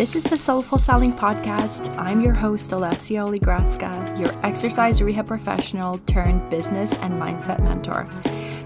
This 0.00 0.16
is 0.16 0.24
the 0.24 0.38
Soulful 0.38 0.78
Selling 0.78 1.12
Podcast. 1.12 1.94
I'm 1.98 2.22
your 2.22 2.32
host, 2.32 2.70
Olesya 2.70 3.28
Oligradska, 3.28 4.18
your 4.18 4.30
exercise 4.42 5.02
rehab 5.02 5.26
professional 5.26 5.98
turned 6.06 6.48
business 6.48 6.96
and 7.00 7.20
mindset 7.20 7.62
mentor. 7.62 8.08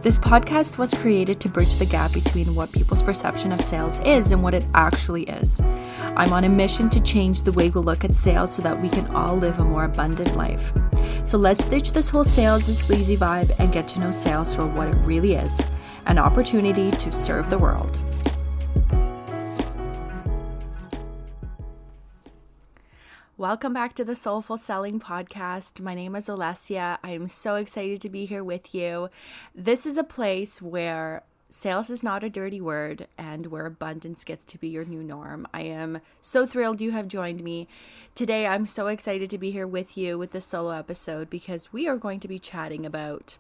This 0.03 0.17
podcast 0.17 0.79
was 0.79 0.95
created 0.95 1.41
to 1.41 1.49
bridge 1.49 1.75
the 1.75 1.86
gap 1.86 2.12
between 2.12 2.55
what 2.55 2.71
people's 2.71 3.03
perception 3.03 3.50
of 3.50 3.61
sales 3.61 3.99
is 4.05 4.31
and 4.31 4.45
what 4.45 4.55
it 4.55 4.64
actually 4.75 5.25
is. 5.25 5.61
I'm 6.14 6.32
on 6.32 6.45
a 6.45 6.49
mission 6.49 6.89
to 6.91 7.00
change 7.00 7.43
the 7.43 7.51
way 7.51 7.69
we 7.69 7.80
look 7.80 8.05
at 8.05 8.14
sales 8.14 8.55
so 8.55 8.62
that 8.62 8.80
we 8.80 8.89
can 8.89 9.09
all 9.09 9.37
live 9.37 9.59
a 9.59 9.64
more 9.64 9.87
abundant 9.87 10.37
life. 10.37 10.73
So 11.25 11.37
let's 11.37 11.66
ditch 11.66 11.91
this 11.91 12.11
whole 12.11 12.22
sales 12.22 12.69
is 12.69 12.79
sleazy 12.79 13.16
vibe 13.16 13.53
and 13.58 13.72
get 13.72 13.89
to 13.89 13.99
know 13.99 14.13
sales 14.13 14.55
for 14.55 14.69
what 14.69 14.86
it 14.86 14.96
really 14.99 15.35
is 15.35 15.61
an 16.07 16.19
opportunity 16.19 16.91
to 16.93 17.11
serve 17.11 17.50
the 17.50 17.58
world. 17.58 17.99
Welcome 23.36 23.72
back 23.72 23.94
to 23.94 24.04
the 24.04 24.14
Soulful 24.14 24.56
Selling 24.58 25.00
Podcast. 25.00 25.80
My 25.80 25.93
name 25.93 26.14
is 26.14 26.29
Olesya. 26.29 26.98
I 27.02 27.11
am 27.11 27.26
so 27.26 27.57
excited 27.57 28.00
to 28.02 28.08
be 28.08 28.26
here 28.26 28.44
with 28.44 28.72
you. 28.72 29.08
This 29.52 29.86
is 29.86 29.98
a 29.98 30.04
place 30.04 30.62
where 30.62 31.24
sales 31.48 31.90
is 31.90 32.05
not 32.05 32.22
a 32.22 32.30
dirty 32.30 32.60
word 32.60 33.08
and 33.19 33.48
where 33.48 33.66
abundance 33.66 34.22
gets 34.22 34.44
to 34.44 34.58
be 34.58 34.69
your 34.69 34.84
new 34.84 35.02
norm. 35.02 35.48
I 35.52 35.62
am 35.62 36.00
so 36.20 36.47
thrilled 36.47 36.80
you 36.80 36.92
have 36.92 37.08
joined 37.08 37.42
me. 37.42 37.66
Today, 38.14 38.47
I'm 38.47 38.66
so 38.66 38.86
excited 38.86 39.28
to 39.30 39.38
be 39.38 39.50
here 39.50 39.66
with 39.66 39.98
you 39.98 40.16
with 40.16 40.30
this 40.30 40.46
solo 40.46 40.70
episode 40.70 41.28
because 41.28 41.72
we 41.72 41.88
are 41.88 41.96
going 41.96 42.20
to 42.20 42.28
be 42.28 42.38
chatting 42.38 42.86
about 42.86 43.38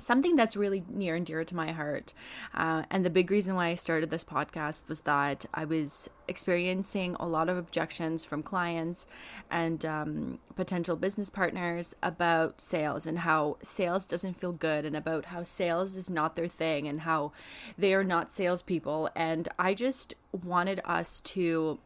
something 0.00 0.36
that's 0.36 0.56
really 0.56 0.84
near 0.88 1.14
and 1.14 1.26
dear 1.26 1.44
to 1.44 1.54
my 1.54 1.72
heart. 1.72 2.14
Uh, 2.54 2.82
and 2.90 3.04
the 3.04 3.10
big 3.10 3.30
reason 3.30 3.54
why 3.54 3.68
I 3.68 3.74
started 3.74 4.10
this 4.10 4.24
podcast 4.24 4.88
was 4.88 5.00
that 5.02 5.46
I 5.54 5.64
was 5.64 6.08
experiencing 6.26 7.16
a 7.18 7.26
lot 7.26 7.48
of 7.48 7.56
objections 7.56 8.24
from 8.24 8.42
clients 8.42 9.06
and 9.50 9.84
um, 9.84 10.38
potential 10.54 10.96
business 10.96 11.28
partners 11.28 11.94
about 12.02 12.60
sales 12.60 13.06
and 13.06 13.20
how 13.20 13.56
sales 13.62 14.06
doesn't 14.06 14.34
feel 14.34 14.52
good 14.52 14.84
and 14.84 14.96
about 14.96 15.26
how 15.26 15.42
sales 15.42 15.96
is 15.96 16.08
not 16.08 16.36
their 16.36 16.48
thing 16.48 16.86
and 16.86 17.02
how 17.02 17.32
they 17.76 17.92
are 17.94 18.04
not 18.04 18.30
salespeople. 18.30 19.10
And 19.14 19.48
I 19.58 19.74
just 19.74 20.14
wanted 20.32 20.80
us 20.84 21.20
to 21.20 21.80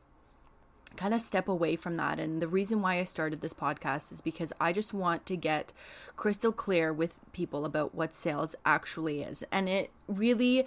kind 0.96 1.14
of 1.14 1.20
step 1.20 1.48
away 1.48 1.76
from 1.76 1.96
that. 1.96 2.18
And 2.18 2.40
the 2.40 2.48
reason 2.48 2.82
why 2.82 2.98
I 2.98 3.04
started 3.04 3.40
this 3.40 3.54
podcast 3.54 4.12
is 4.12 4.20
because 4.20 4.52
I 4.60 4.72
just 4.72 4.94
want 4.94 5.26
to 5.26 5.36
get 5.36 5.72
crystal 6.16 6.52
clear 6.52 6.92
with 6.92 7.20
people 7.32 7.64
about 7.64 7.94
what 7.94 8.14
sales 8.14 8.54
actually 8.64 9.22
is. 9.22 9.44
And 9.50 9.68
it 9.68 9.90
really 10.06 10.66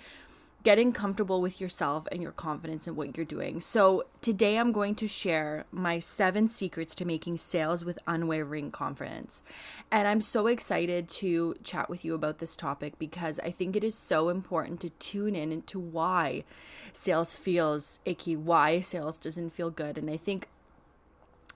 getting 0.63 0.91
comfortable 0.91 1.41
with 1.41 1.61
yourself 1.61 2.07
and 2.11 2.21
your 2.21 2.31
confidence 2.31 2.87
in 2.87 2.95
what 2.95 3.15
you're 3.15 3.25
doing. 3.25 3.61
So, 3.61 4.05
today 4.21 4.57
I'm 4.57 4.71
going 4.71 4.95
to 4.95 5.07
share 5.07 5.65
my 5.71 5.99
seven 5.99 6.47
secrets 6.47 6.95
to 6.95 7.05
making 7.05 7.37
sales 7.37 7.85
with 7.85 7.99
unwavering 8.07 8.71
confidence. 8.71 9.43
And 9.91 10.07
I'm 10.07 10.21
so 10.21 10.47
excited 10.47 11.07
to 11.09 11.55
chat 11.63 11.89
with 11.89 12.03
you 12.03 12.13
about 12.13 12.39
this 12.39 12.57
topic 12.57 12.99
because 12.99 13.39
I 13.39 13.51
think 13.51 13.75
it 13.75 13.83
is 13.83 13.95
so 13.95 14.29
important 14.29 14.81
to 14.81 14.89
tune 14.89 15.35
in 15.35 15.51
into 15.51 15.79
why 15.79 16.43
sales 16.91 17.35
feels 17.35 17.99
icky, 18.05 18.35
why 18.35 18.79
sales 18.79 19.19
doesn't 19.19 19.51
feel 19.51 19.69
good. 19.69 19.97
And 19.97 20.09
I 20.09 20.17
think 20.17 20.47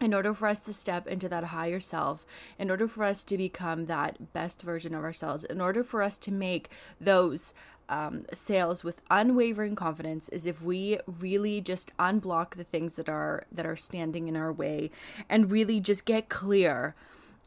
in 0.02 0.14
order 0.16 0.34
for 0.34 0.48
us 0.48 0.60
to 0.62 0.74
step 0.74 1.08
into 1.08 1.30
that 1.30 1.46
higher 1.46 1.80
self, 1.80 2.26
in 2.58 2.72
order 2.72 2.88
for 2.88 3.04
us 3.04 3.24
to 3.24 3.38
become 3.38 3.86
that 3.86 4.34
best 4.34 4.62
version 4.62 4.96
of 4.96 5.04
ourselves, 5.04 5.44
in 5.44 5.62
order 5.62 5.84
for 5.84 6.02
us 6.02 6.18
to 6.18 6.32
make 6.32 6.70
those 7.00 7.54
um, 7.92 8.25
sales 8.34 8.84
with 8.84 9.03
unwavering 9.11 9.76
confidence, 9.76 10.30
is 10.30 10.48
if 10.48 10.64
we 10.64 10.98
really 11.05 11.61
just 11.61 11.95
unblock 11.98 12.55
the 12.55 12.64
things 12.64 12.95
that 12.95 13.10
are 13.10 13.45
that 13.52 13.66
are 13.66 13.76
standing 13.76 14.27
in 14.27 14.36
our 14.36 14.52
way, 14.52 14.89
and 15.30 15.52
really 15.52 15.80
just 15.80 16.05
get 16.05 16.30
clear 16.30 16.95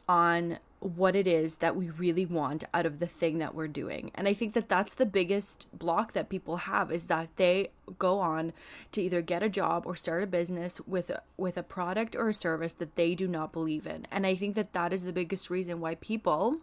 on 0.07 0.59
what 0.79 1.15
it 1.15 1.25
is 1.25 1.57
that 1.57 1.75
we 1.75 1.89
really 1.89 2.27
want 2.27 2.63
out 2.71 2.85
of 2.85 2.99
the 2.99 3.07
thing 3.07 3.39
that 3.39 3.55
we're 3.55 3.67
doing. 3.67 4.11
And 4.13 4.27
I 4.27 4.33
think 4.33 4.53
that 4.53 4.69
that's 4.69 4.93
the 4.93 5.05
biggest 5.05 5.67
block 5.73 6.13
that 6.13 6.29
people 6.29 6.57
have 6.57 6.91
is 6.91 7.07
that 7.07 7.29
they 7.37 7.71
go 7.97 8.19
on 8.19 8.53
to 8.91 9.01
either 9.01 9.21
get 9.23 9.41
a 9.41 9.49
job 9.49 9.87
or 9.87 9.95
start 9.95 10.21
a 10.21 10.27
business 10.27 10.79
with 10.85 11.09
a, 11.09 11.23
with 11.37 11.57
a 11.57 11.63
product 11.63 12.15
or 12.15 12.29
a 12.29 12.33
service 12.33 12.73
that 12.73 12.95
they 12.95 13.15
do 13.15 13.27
not 13.27 13.51
believe 13.51 13.87
in. 13.87 14.05
And 14.11 14.27
I 14.27 14.35
think 14.35 14.53
that 14.55 14.73
that 14.73 14.93
is 14.93 15.05
the 15.05 15.13
biggest 15.13 15.49
reason 15.49 15.81
why 15.81 15.95
people 15.95 16.57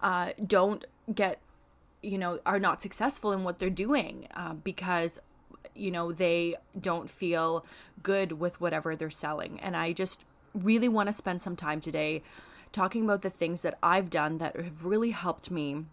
uh, 0.00 0.32
don't 0.46 0.86
get 1.14 1.38
you 2.02 2.18
know 2.18 2.38
are 2.46 2.60
not 2.60 2.82
successful 2.82 3.32
in 3.32 3.44
what 3.44 3.58
they're 3.58 3.70
doing 3.70 4.28
uh, 4.34 4.52
because 4.54 5.18
you 5.74 5.90
know 5.90 6.12
they 6.12 6.54
don't 6.80 7.10
feel 7.10 7.64
good 8.02 8.32
with 8.32 8.60
whatever 8.60 8.94
they're 8.96 9.10
selling 9.10 9.58
and 9.60 9.76
i 9.76 9.92
just 9.92 10.24
really 10.54 10.88
want 10.88 11.06
to 11.08 11.12
spend 11.12 11.42
some 11.42 11.56
time 11.56 11.80
today 11.80 12.22
talking 12.72 13.04
about 13.04 13.22
the 13.22 13.30
things 13.30 13.62
that 13.62 13.78
I've 13.82 14.10
done 14.10 14.38
that 14.38 14.56
have 14.56 14.84
really 14.84 15.10
helped 15.10 15.50
me 15.50 15.86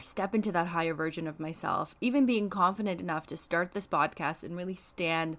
step 0.00 0.34
into 0.34 0.52
that 0.52 0.68
higher 0.68 0.94
version 0.94 1.26
of 1.26 1.40
myself, 1.40 1.94
even 2.00 2.26
being 2.26 2.50
confident 2.50 3.00
enough 3.00 3.26
to 3.26 3.36
start 3.36 3.72
this 3.72 3.86
podcast 3.86 4.42
and 4.42 4.56
really 4.56 4.74
stand 4.74 5.36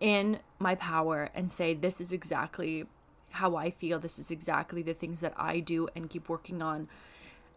in 0.00 0.40
my 0.58 0.74
power 0.74 1.30
and 1.34 1.52
say, 1.52 1.74
This 1.74 2.00
is 2.00 2.12
exactly 2.12 2.86
how 3.30 3.56
I 3.56 3.70
feel. 3.70 3.98
This 3.98 4.18
is 4.18 4.30
exactly 4.30 4.82
the 4.82 4.94
things 4.94 5.20
that 5.20 5.34
I 5.36 5.60
do 5.60 5.88
and 5.94 6.10
keep 6.10 6.28
working 6.28 6.62
on. 6.62 6.88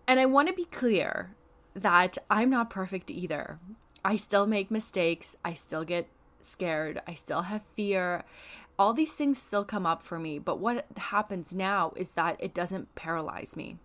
And 0.08 0.20
I 0.20 0.26
want 0.26 0.48
to 0.48 0.54
be 0.54 0.66
clear 0.66 1.32
that 1.74 2.18
I'm 2.30 2.50
not 2.50 2.70
perfect 2.70 3.12
either. 3.12 3.60
I 4.06 4.16
still 4.16 4.48
make 4.48 4.72
mistakes. 4.72 5.36
I 5.44 5.54
still 5.54 5.84
get 5.84 6.08
scared. 6.40 7.02
I 7.08 7.14
still 7.14 7.44
have 7.44 7.64
fear 7.64 8.24
all 8.80 8.94
these 8.94 9.14
things 9.14 9.42
still 9.42 9.66
come 9.66 9.86
up 9.86 10.04
for 10.04 10.20
me, 10.20 10.40
but 10.40 10.60
what 10.60 10.86
happens 10.98 11.56
now 11.56 11.94
is 11.96 12.12
that 12.12 12.38
it 12.40 12.54
doesn't 12.54 12.94
paralyze 12.96 13.56
me. 13.56 13.78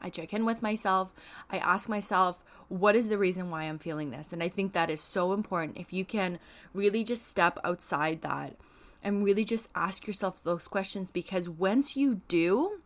I 0.00 0.10
check 0.10 0.32
in 0.32 0.44
with 0.44 0.62
myself. 0.62 1.12
I 1.50 1.58
ask 1.58 1.88
myself, 1.88 2.42
what 2.68 2.96
is 2.96 3.08
the 3.08 3.18
reason 3.18 3.50
why 3.50 3.64
I'm 3.64 3.78
feeling 3.78 4.10
this? 4.10 4.32
And 4.32 4.42
I 4.42 4.48
think 4.48 4.72
that 4.72 4.90
is 4.90 5.00
so 5.00 5.32
important. 5.32 5.76
If 5.76 5.92
you 5.92 6.04
can 6.04 6.38
really 6.72 7.04
just 7.04 7.26
step 7.26 7.58
outside 7.62 8.22
that 8.22 8.56
and 9.04 9.22
really 9.22 9.44
just 9.44 9.68
ask 9.74 10.06
yourself 10.06 10.42
those 10.42 10.68
questions, 10.68 11.10
because 11.10 11.48
once 11.48 11.96
you 11.96 12.22
do, 12.28 12.80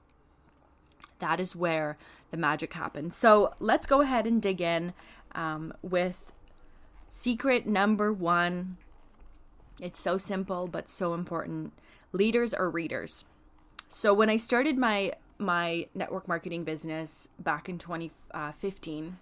that 1.19 1.41
is 1.41 1.57
where 1.57 1.97
the 2.31 2.37
magic 2.37 2.73
happens. 2.75 3.17
So 3.17 3.55
let's 3.61 3.87
go 3.87 4.01
ahead 4.01 4.27
and 4.27 4.41
dig 4.41 4.61
in 4.61 4.93
um, 5.35 5.73
with 5.83 6.33
secret 7.09 7.67
number 7.67 8.13
one 8.13 8.77
it's 9.83 10.01
so 10.01 10.17
simple 10.17 10.69
but 10.69 10.89
so 10.89 11.15
important. 11.15 11.73
Leaders 12.13 12.55
are 12.55 12.71
readers. 12.71 13.25
So 13.89 14.15
when 14.15 14.31
I 14.31 14.37
started 14.37 14.79
my 14.79 15.13
my 15.39 15.87
network 15.95 16.27
marketing 16.27 16.65
business 16.65 17.29
back 17.39 17.69
in 17.69 17.77
2015, 17.77 19.19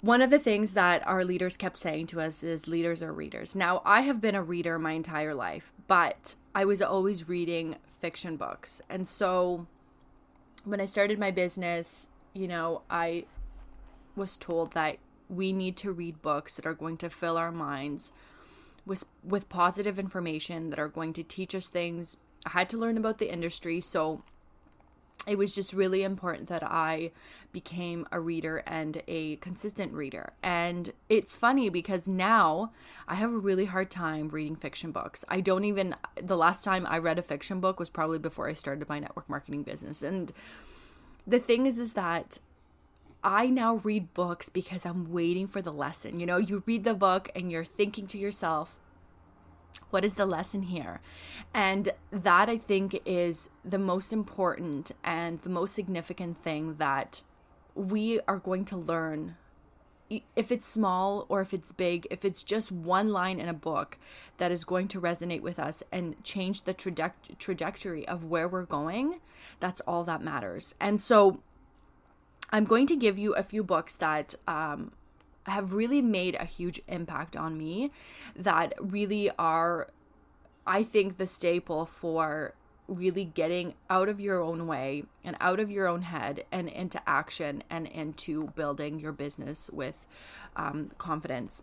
one 0.00 0.22
of 0.22 0.30
the 0.30 0.38
things 0.38 0.74
that 0.74 1.04
our 1.04 1.24
leaders 1.24 1.56
kept 1.56 1.78
saying 1.78 2.06
to 2.08 2.20
us 2.20 2.44
is 2.44 2.68
leaders 2.68 3.02
are 3.02 3.12
readers. 3.12 3.56
Now, 3.56 3.82
I 3.84 4.02
have 4.02 4.20
been 4.20 4.36
a 4.36 4.42
reader 4.42 4.78
my 4.78 4.92
entire 4.92 5.34
life, 5.34 5.72
but 5.88 6.36
I 6.54 6.64
was 6.64 6.80
always 6.80 7.28
reading 7.28 7.74
fiction 8.00 8.36
books. 8.36 8.80
And 8.88 9.06
so 9.08 9.66
when 10.64 10.80
I 10.80 10.86
started 10.86 11.18
my 11.18 11.30
business, 11.30 12.08
you 12.32 12.48
know, 12.48 12.82
I 12.90 13.26
was 14.16 14.36
told 14.36 14.72
that 14.72 14.98
we 15.28 15.52
need 15.52 15.76
to 15.78 15.92
read 15.92 16.22
books 16.22 16.56
that 16.56 16.66
are 16.66 16.74
going 16.74 16.96
to 16.98 17.10
fill 17.10 17.36
our 17.36 17.52
minds 17.52 18.12
with 18.84 19.04
with 19.24 19.48
positive 19.48 19.98
information 19.98 20.70
that 20.70 20.78
are 20.78 20.88
going 20.88 21.12
to 21.14 21.22
teach 21.22 21.54
us 21.54 21.68
things. 21.68 22.16
I 22.44 22.50
had 22.50 22.68
to 22.70 22.76
learn 22.76 22.96
about 22.96 23.18
the 23.18 23.32
industry, 23.32 23.80
so 23.80 24.24
it 25.26 25.38
was 25.38 25.54
just 25.54 25.72
really 25.72 26.02
important 26.02 26.48
that 26.48 26.62
I 26.64 27.12
became 27.52 28.06
a 28.10 28.18
reader 28.18 28.62
and 28.66 29.02
a 29.06 29.36
consistent 29.36 29.92
reader. 29.92 30.32
And 30.42 30.92
it's 31.08 31.36
funny 31.36 31.68
because 31.68 32.08
now 32.08 32.72
I 33.06 33.14
have 33.14 33.32
a 33.32 33.38
really 33.38 33.66
hard 33.66 33.90
time 33.90 34.28
reading 34.28 34.56
fiction 34.56 34.90
books. 34.90 35.24
I 35.28 35.40
don't 35.40 35.64
even, 35.64 35.94
the 36.20 36.36
last 36.36 36.64
time 36.64 36.86
I 36.88 36.98
read 36.98 37.18
a 37.18 37.22
fiction 37.22 37.60
book 37.60 37.78
was 37.78 37.90
probably 37.90 38.18
before 38.18 38.48
I 38.48 38.54
started 38.54 38.88
my 38.88 38.98
network 38.98 39.28
marketing 39.28 39.62
business. 39.62 40.02
And 40.02 40.32
the 41.26 41.38
thing 41.38 41.66
is, 41.66 41.78
is 41.78 41.92
that 41.92 42.38
I 43.22 43.46
now 43.46 43.76
read 43.76 44.14
books 44.14 44.48
because 44.48 44.84
I'm 44.84 45.12
waiting 45.12 45.46
for 45.46 45.62
the 45.62 45.72
lesson. 45.72 46.18
You 46.18 46.26
know, 46.26 46.38
you 46.38 46.64
read 46.66 46.82
the 46.82 46.94
book 46.94 47.30
and 47.36 47.52
you're 47.52 47.64
thinking 47.64 48.08
to 48.08 48.18
yourself, 48.18 48.80
what 49.90 50.04
is 50.04 50.14
the 50.14 50.26
lesson 50.26 50.62
here? 50.62 51.00
And 51.54 51.90
that 52.10 52.48
I 52.48 52.56
think 52.58 53.00
is 53.04 53.50
the 53.64 53.78
most 53.78 54.12
important 54.12 54.92
and 55.04 55.40
the 55.42 55.50
most 55.50 55.74
significant 55.74 56.38
thing 56.38 56.76
that 56.76 57.22
we 57.74 58.20
are 58.26 58.38
going 58.38 58.64
to 58.66 58.76
learn. 58.76 59.36
If 60.36 60.52
it's 60.52 60.66
small 60.66 61.24
or 61.28 61.40
if 61.40 61.54
it's 61.54 61.72
big, 61.72 62.06
if 62.10 62.24
it's 62.24 62.42
just 62.42 62.70
one 62.70 63.08
line 63.08 63.40
in 63.40 63.48
a 63.48 63.54
book 63.54 63.98
that 64.38 64.52
is 64.52 64.64
going 64.64 64.88
to 64.88 65.00
resonate 65.00 65.40
with 65.40 65.58
us 65.58 65.82
and 65.90 66.22
change 66.22 66.62
the 66.62 66.74
traje- 66.74 67.38
trajectory 67.38 68.06
of 68.06 68.24
where 68.24 68.48
we're 68.48 68.64
going, 68.64 69.20
that's 69.60 69.80
all 69.82 70.04
that 70.04 70.22
matters. 70.22 70.74
And 70.80 71.00
so 71.00 71.40
I'm 72.50 72.64
going 72.64 72.86
to 72.88 72.96
give 72.96 73.18
you 73.18 73.34
a 73.34 73.42
few 73.42 73.62
books 73.62 73.96
that 73.96 74.34
um, 74.46 74.92
have 75.46 75.72
really 75.72 76.00
made 76.00 76.36
a 76.38 76.44
huge 76.44 76.80
impact 76.88 77.36
on 77.36 77.58
me 77.58 77.90
that 78.36 78.74
really 78.80 79.30
are 79.38 79.88
I 80.66 80.82
think 80.84 81.16
the 81.18 81.26
staple 81.26 81.86
for 81.86 82.54
really 82.88 83.24
getting 83.24 83.74
out 83.90 84.08
of 84.08 84.20
your 84.20 84.40
own 84.40 84.66
way 84.66 85.04
and 85.24 85.36
out 85.40 85.60
of 85.60 85.70
your 85.70 85.86
own 85.88 86.02
head 86.02 86.44
and 86.52 86.68
into 86.68 87.00
action 87.08 87.62
and 87.70 87.86
into 87.86 88.48
building 88.48 89.00
your 89.00 89.12
business 89.12 89.70
with 89.72 90.06
um, 90.56 90.90
confidence. 90.98 91.62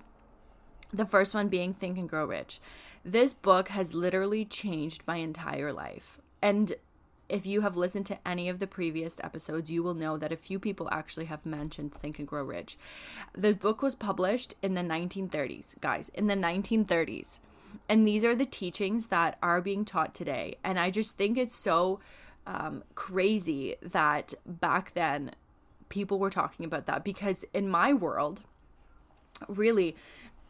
The 0.92 1.06
first 1.06 1.34
one 1.34 1.50
being 1.50 1.74
Think 1.74 1.98
and 1.98 2.10
Grow 2.10 2.26
Rich. 2.26 2.60
This 3.06 3.34
book 3.34 3.70
has 3.70 3.94
literally 3.94 4.44
changed 4.44 5.04
my 5.08 5.18
entire 5.18 5.72
life. 5.72 6.20
And 6.42 6.74
if 7.30 7.46
you 7.46 7.62
have 7.62 7.78
listened 7.78 8.08
to 8.08 8.28
any 8.28 8.50
of 8.50 8.60
the 8.60 8.68
previous 8.68 9.20
episodes, 9.24 9.70
you 9.72 9.84
will 9.84 9.94
know 9.94 10.18
that 10.18 10.32
a 10.32 10.38
few 10.38 10.60
people 10.60 10.90
actually 10.92 11.26
have 11.26 11.46
mentioned 11.46 11.94
Think 11.94 12.20
and 12.20 12.28
Grow 12.28 12.44
Rich. 12.44 12.78
The 13.34 13.54
book 13.54 13.82
was 13.82 13.96
published 13.96 14.56
in 14.62 14.74
the 14.74 14.82
1930s, 14.82 15.80
guys, 15.80 16.10
in 16.10 16.28
the 16.28 16.36
1930s. 16.36 17.40
And 17.88 18.08
these 18.08 18.24
are 18.24 18.36
the 18.36 18.46
teachings 18.46 19.08
that 19.08 19.38
are 19.44 19.62
being 19.62 19.86
taught 19.86 20.16
today. 20.16 20.58
And 20.64 20.80
I 20.80 20.90
just 20.90 21.18
think 21.18 21.38
it's 21.38 21.56
so 21.56 22.00
um, 22.48 22.84
crazy 22.96 23.76
that 23.82 24.34
back 24.46 24.94
then 24.94 25.32
people 25.88 26.20
were 26.20 26.30
talking 26.30 26.66
about 26.66 26.88
that 26.88 27.04
because 27.04 27.46
in 27.54 27.70
my 27.70 27.94
world, 27.94 28.42
really, 29.48 29.96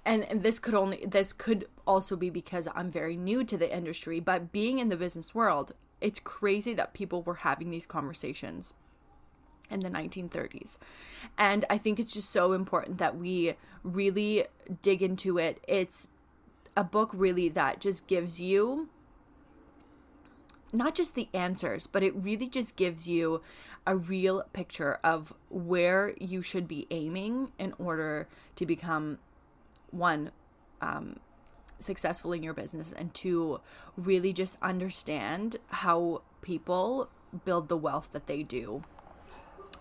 and, 0.05 0.23
and 0.23 0.43
this 0.43 0.59
could 0.59 0.73
only 0.73 1.05
this 1.05 1.33
could 1.33 1.67
also 1.85 2.15
be 2.15 2.29
because 2.29 2.67
I'm 2.73 2.89
very 2.89 3.17
new 3.17 3.43
to 3.43 3.57
the 3.57 3.73
industry, 3.75 4.19
but 4.19 4.51
being 4.51 4.79
in 4.79 4.89
the 4.89 4.95
business 4.95 5.35
world, 5.35 5.73
it's 6.01 6.19
crazy 6.19 6.73
that 6.73 6.93
people 6.93 7.21
were 7.23 7.35
having 7.35 7.69
these 7.69 7.85
conversations 7.85 8.73
in 9.69 9.81
the 9.81 9.89
1930s. 9.89 10.77
And 11.37 11.65
I 11.69 11.77
think 11.77 11.99
it's 11.99 12.13
just 12.13 12.31
so 12.31 12.53
important 12.53 12.97
that 12.97 13.17
we 13.17 13.55
really 13.83 14.45
dig 14.81 15.03
into 15.03 15.37
it. 15.37 15.63
It's 15.67 16.09
a 16.75 16.83
book 16.83 17.11
really 17.13 17.49
that 17.49 17.79
just 17.79 18.07
gives 18.07 18.39
you 18.39 18.89
not 20.71 20.95
just 20.95 21.15
the 21.15 21.27
answers, 21.33 21.87
but 21.87 22.03
it 22.03 22.13
really 22.15 22.47
just 22.47 22.75
gives 22.75 23.07
you 23.07 23.41
a 23.87 23.95
real 23.95 24.43
picture 24.53 24.99
of 25.03 25.33
where 25.49 26.13
you 26.19 26.41
should 26.41 26.67
be 26.67 26.85
aiming 26.91 27.51
in 27.57 27.73
order 27.79 28.27
to 28.55 28.65
become 28.65 29.17
one, 29.91 30.31
um, 30.81 31.19
successful 31.79 32.33
in 32.33 32.43
your 32.43 32.53
business, 32.53 32.93
and 32.93 33.13
to 33.15 33.61
really 33.97 34.33
just 34.33 34.57
understand 34.61 35.57
how 35.67 36.21
people 36.41 37.09
build 37.45 37.69
the 37.69 37.77
wealth 37.77 38.09
that 38.11 38.27
they 38.27 38.43
do 38.43 38.83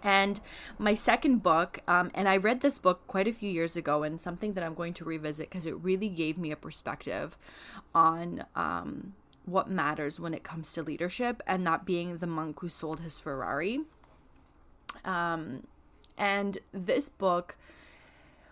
and 0.02 0.40
my 0.78 0.94
second 0.94 1.42
book, 1.42 1.80
um, 1.88 2.10
and 2.14 2.28
I 2.28 2.36
read 2.36 2.60
this 2.60 2.78
book 2.78 3.06
quite 3.06 3.26
a 3.26 3.32
few 3.32 3.50
years 3.50 3.76
ago, 3.76 4.02
and 4.02 4.20
something 4.20 4.52
that 4.52 4.64
I'm 4.64 4.74
going 4.74 4.94
to 4.94 5.04
revisit 5.04 5.50
because 5.50 5.66
it 5.66 5.76
really 5.82 6.08
gave 6.08 6.38
me 6.38 6.50
a 6.50 6.56
perspective 6.56 7.36
on 7.94 8.44
um, 8.54 9.14
what 9.44 9.68
matters 9.68 10.20
when 10.20 10.34
it 10.34 10.44
comes 10.44 10.72
to 10.74 10.82
leadership, 10.82 11.42
and 11.46 11.66
that 11.66 11.84
being 11.84 12.18
The 12.18 12.26
Monk 12.26 12.60
Who 12.60 12.68
Sold 12.68 13.00
His 13.00 13.18
Ferrari. 13.18 13.80
Um, 15.04 15.66
and 16.16 16.58
this 16.72 17.08
book, 17.08 17.56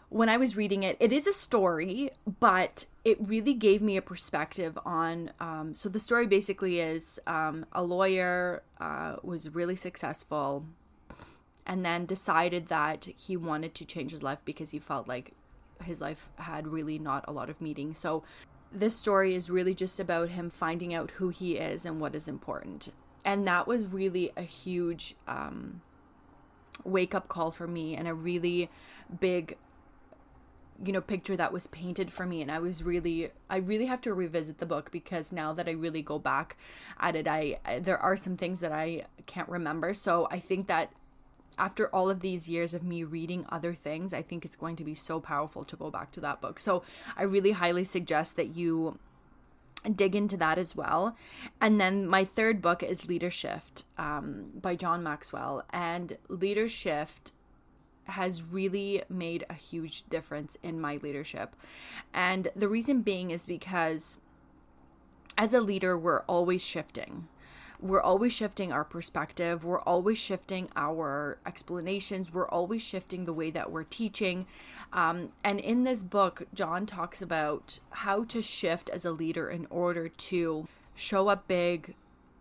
when 0.08 0.28
I 0.28 0.36
was 0.36 0.56
reading 0.56 0.82
it, 0.82 0.96
it 1.00 1.12
is 1.12 1.26
a 1.26 1.32
story, 1.32 2.10
but 2.40 2.86
it 3.04 3.18
really 3.20 3.54
gave 3.54 3.82
me 3.82 3.96
a 3.96 4.02
perspective 4.02 4.78
on. 4.84 5.32
Um, 5.40 5.74
so 5.74 5.88
the 5.88 5.98
story 5.98 6.26
basically 6.26 6.80
is 6.80 7.18
um, 7.26 7.66
a 7.72 7.82
lawyer 7.82 8.62
uh, 8.80 9.16
was 9.22 9.54
really 9.54 9.76
successful 9.76 10.64
and 11.66 11.84
then 11.84 12.06
decided 12.06 12.66
that 12.66 13.08
he 13.16 13.36
wanted 13.36 13.74
to 13.74 13.84
change 13.84 14.12
his 14.12 14.22
life 14.22 14.38
because 14.44 14.70
he 14.70 14.78
felt 14.78 15.08
like 15.08 15.32
his 15.84 16.00
life 16.00 16.28
had 16.38 16.68
really 16.68 16.98
not 16.98 17.24
a 17.26 17.32
lot 17.32 17.50
of 17.50 17.60
meaning. 17.60 17.92
So 17.92 18.22
this 18.72 18.96
story 18.96 19.34
is 19.34 19.50
really 19.50 19.74
just 19.74 19.98
about 19.98 20.30
him 20.30 20.50
finding 20.50 20.94
out 20.94 21.12
who 21.12 21.28
he 21.30 21.56
is 21.56 21.84
and 21.84 22.00
what 22.00 22.14
is 22.14 22.28
important. 22.28 22.92
And 23.24 23.46
that 23.48 23.66
was 23.66 23.86
really 23.88 24.30
a 24.36 24.42
huge 24.42 25.16
um, 25.26 25.82
wake 26.84 27.14
up 27.14 27.28
call 27.28 27.50
for 27.50 27.66
me 27.66 27.96
and 27.96 28.06
a 28.06 28.14
really 28.14 28.70
big 29.20 29.56
you 30.84 30.92
know 30.92 31.00
picture 31.00 31.36
that 31.36 31.52
was 31.52 31.66
painted 31.68 32.12
for 32.12 32.26
me 32.26 32.42
and 32.42 32.50
i 32.50 32.58
was 32.58 32.82
really 32.82 33.30
i 33.48 33.56
really 33.56 33.86
have 33.86 34.00
to 34.00 34.12
revisit 34.12 34.58
the 34.58 34.66
book 34.66 34.90
because 34.90 35.32
now 35.32 35.52
that 35.52 35.68
i 35.68 35.72
really 35.72 36.02
go 36.02 36.18
back 36.18 36.56
at 37.00 37.16
it 37.16 37.26
i, 37.26 37.58
there 37.80 37.98
are 37.98 38.16
some 38.16 38.36
things 38.36 38.60
that 38.60 38.72
i 38.72 39.04
can't 39.26 39.48
remember 39.48 39.94
so 39.94 40.28
i 40.30 40.38
think 40.38 40.66
that 40.66 40.92
after 41.58 41.88
all 41.88 42.10
of 42.10 42.20
these 42.20 42.48
years 42.48 42.74
of 42.74 42.82
me 42.82 43.02
reading 43.02 43.46
other 43.48 43.72
things, 43.72 44.12
I 44.12 44.22
think 44.22 44.44
it's 44.44 44.56
going 44.56 44.76
to 44.76 44.84
be 44.84 44.94
so 44.94 45.20
powerful 45.20 45.64
to 45.64 45.76
go 45.76 45.90
back 45.90 46.12
to 46.12 46.20
that 46.20 46.40
book. 46.40 46.58
So 46.58 46.82
I 47.16 47.22
really 47.22 47.52
highly 47.52 47.84
suggest 47.84 48.36
that 48.36 48.54
you 48.54 48.98
dig 49.94 50.14
into 50.14 50.36
that 50.36 50.58
as 50.58 50.74
well. 50.74 51.16
And 51.60 51.80
then 51.80 52.06
my 52.06 52.24
third 52.24 52.60
book 52.60 52.82
is 52.82 53.08
Leadership 53.08 53.62
um, 53.96 54.50
by 54.60 54.74
John 54.74 55.02
Maxwell. 55.02 55.64
And 55.70 56.18
Leadership 56.28 57.08
has 58.06 58.42
really 58.42 59.02
made 59.08 59.44
a 59.48 59.54
huge 59.54 60.08
difference 60.08 60.56
in 60.62 60.80
my 60.80 60.98
leadership. 61.02 61.54
And 62.12 62.48
the 62.56 62.68
reason 62.68 63.02
being 63.02 63.30
is 63.30 63.46
because 63.46 64.18
as 65.38 65.52
a 65.52 65.60
leader, 65.60 65.98
we're 65.98 66.22
always 66.22 66.64
shifting 66.64 67.28
we're 67.80 68.00
always 68.00 68.32
shifting 68.32 68.72
our 68.72 68.84
perspective, 68.84 69.64
we're 69.64 69.80
always 69.80 70.18
shifting 70.18 70.68
our 70.76 71.38
explanations, 71.44 72.32
we're 72.32 72.48
always 72.48 72.82
shifting 72.82 73.24
the 73.24 73.32
way 73.32 73.50
that 73.50 73.70
we're 73.70 73.84
teaching. 73.84 74.46
Um, 74.92 75.30
and 75.44 75.60
in 75.60 75.84
this 75.84 76.02
book, 76.02 76.44
John 76.54 76.86
talks 76.86 77.20
about 77.20 77.78
how 77.90 78.24
to 78.24 78.40
shift 78.40 78.88
as 78.90 79.04
a 79.04 79.10
leader 79.12 79.50
in 79.50 79.66
order 79.68 80.08
to 80.08 80.68
show 80.94 81.28
up 81.28 81.46
big 81.48 81.94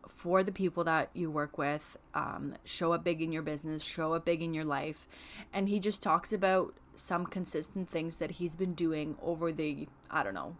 for 0.09 0.43
the 0.43 0.51
people 0.51 0.83
that 0.83 1.09
you 1.13 1.29
work 1.29 1.57
with, 1.57 1.97
um, 2.13 2.55
show 2.63 2.93
up 2.93 3.03
big 3.03 3.21
in 3.21 3.31
your 3.31 3.41
business, 3.41 3.83
show 3.83 4.13
up 4.13 4.25
big 4.25 4.41
in 4.41 4.53
your 4.53 4.65
life. 4.65 5.07
And 5.53 5.69
he 5.69 5.79
just 5.79 6.01
talks 6.01 6.31
about 6.31 6.73
some 6.95 7.25
consistent 7.25 7.89
things 7.89 8.17
that 8.17 8.31
he's 8.31 8.55
been 8.55 8.73
doing 8.73 9.17
over 9.21 9.51
the, 9.51 9.87
I 10.09 10.23
don't 10.23 10.33
know, 10.33 10.55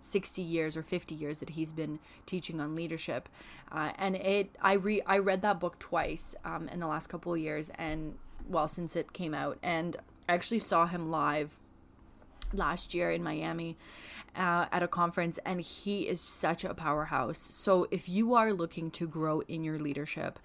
60 0.00 0.42
years 0.42 0.76
or 0.76 0.82
50 0.82 1.14
years 1.14 1.40
that 1.40 1.50
he's 1.50 1.72
been 1.72 1.98
teaching 2.26 2.60
on 2.60 2.74
leadership. 2.74 3.28
Uh, 3.70 3.92
and 3.98 4.16
it 4.16 4.54
i 4.60 4.72
re 4.72 5.02
i 5.06 5.18
read 5.18 5.42
that 5.42 5.60
book 5.60 5.78
twice 5.78 6.34
um, 6.44 6.68
in 6.68 6.80
the 6.80 6.86
last 6.86 7.08
couple 7.08 7.34
of 7.34 7.38
years 7.38 7.70
and 7.74 8.14
well 8.48 8.68
since 8.68 8.96
it 8.96 9.12
came 9.12 9.34
out. 9.34 9.58
And 9.62 9.96
i 10.28 10.34
actually 10.34 10.60
saw 10.60 10.86
him 10.86 11.10
live 11.10 11.58
last 12.52 12.94
year 12.94 13.10
in 13.10 13.22
miami 13.22 13.76
uh, 14.36 14.66
at 14.70 14.82
a 14.82 14.88
conference 14.88 15.38
and 15.44 15.60
he 15.60 16.08
is 16.08 16.20
such 16.20 16.64
a 16.64 16.74
powerhouse 16.74 17.38
so 17.38 17.86
if 17.90 18.08
you 18.08 18.34
are 18.34 18.52
looking 18.52 18.90
to 18.90 19.06
grow 19.06 19.40
in 19.48 19.64
your 19.64 19.78
leadership 19.78 20.38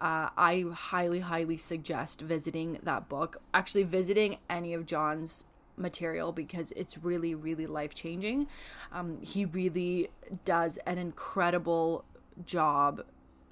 uh, 0.00 0.28
i 0.36 0.64
highly 0.72 1.20
highly 1.20 1.56
suggest 1.56 2.20
visiting 2.20 2.78
that 2.82 3.08
book 3.08 3.40
actually 3.54 3.84
visiting 3.84 4.36
any 4.48 4.74
of 4.74 4.86
john's 4.86 5.44
material 5.80 6.30
because 6.30 6.72
it's 6.76 6.98
really, 6.98 7.34
really 7.34 7.66
life 7.66 7.94
changing. 7.94 8.46
Um, 8.92 9.20
he 9.20 9.44
really 9.44 10.10
does 10.44 10.78
an 10.86 10.98
incredible 10.98 12.04
job 12.44 13.02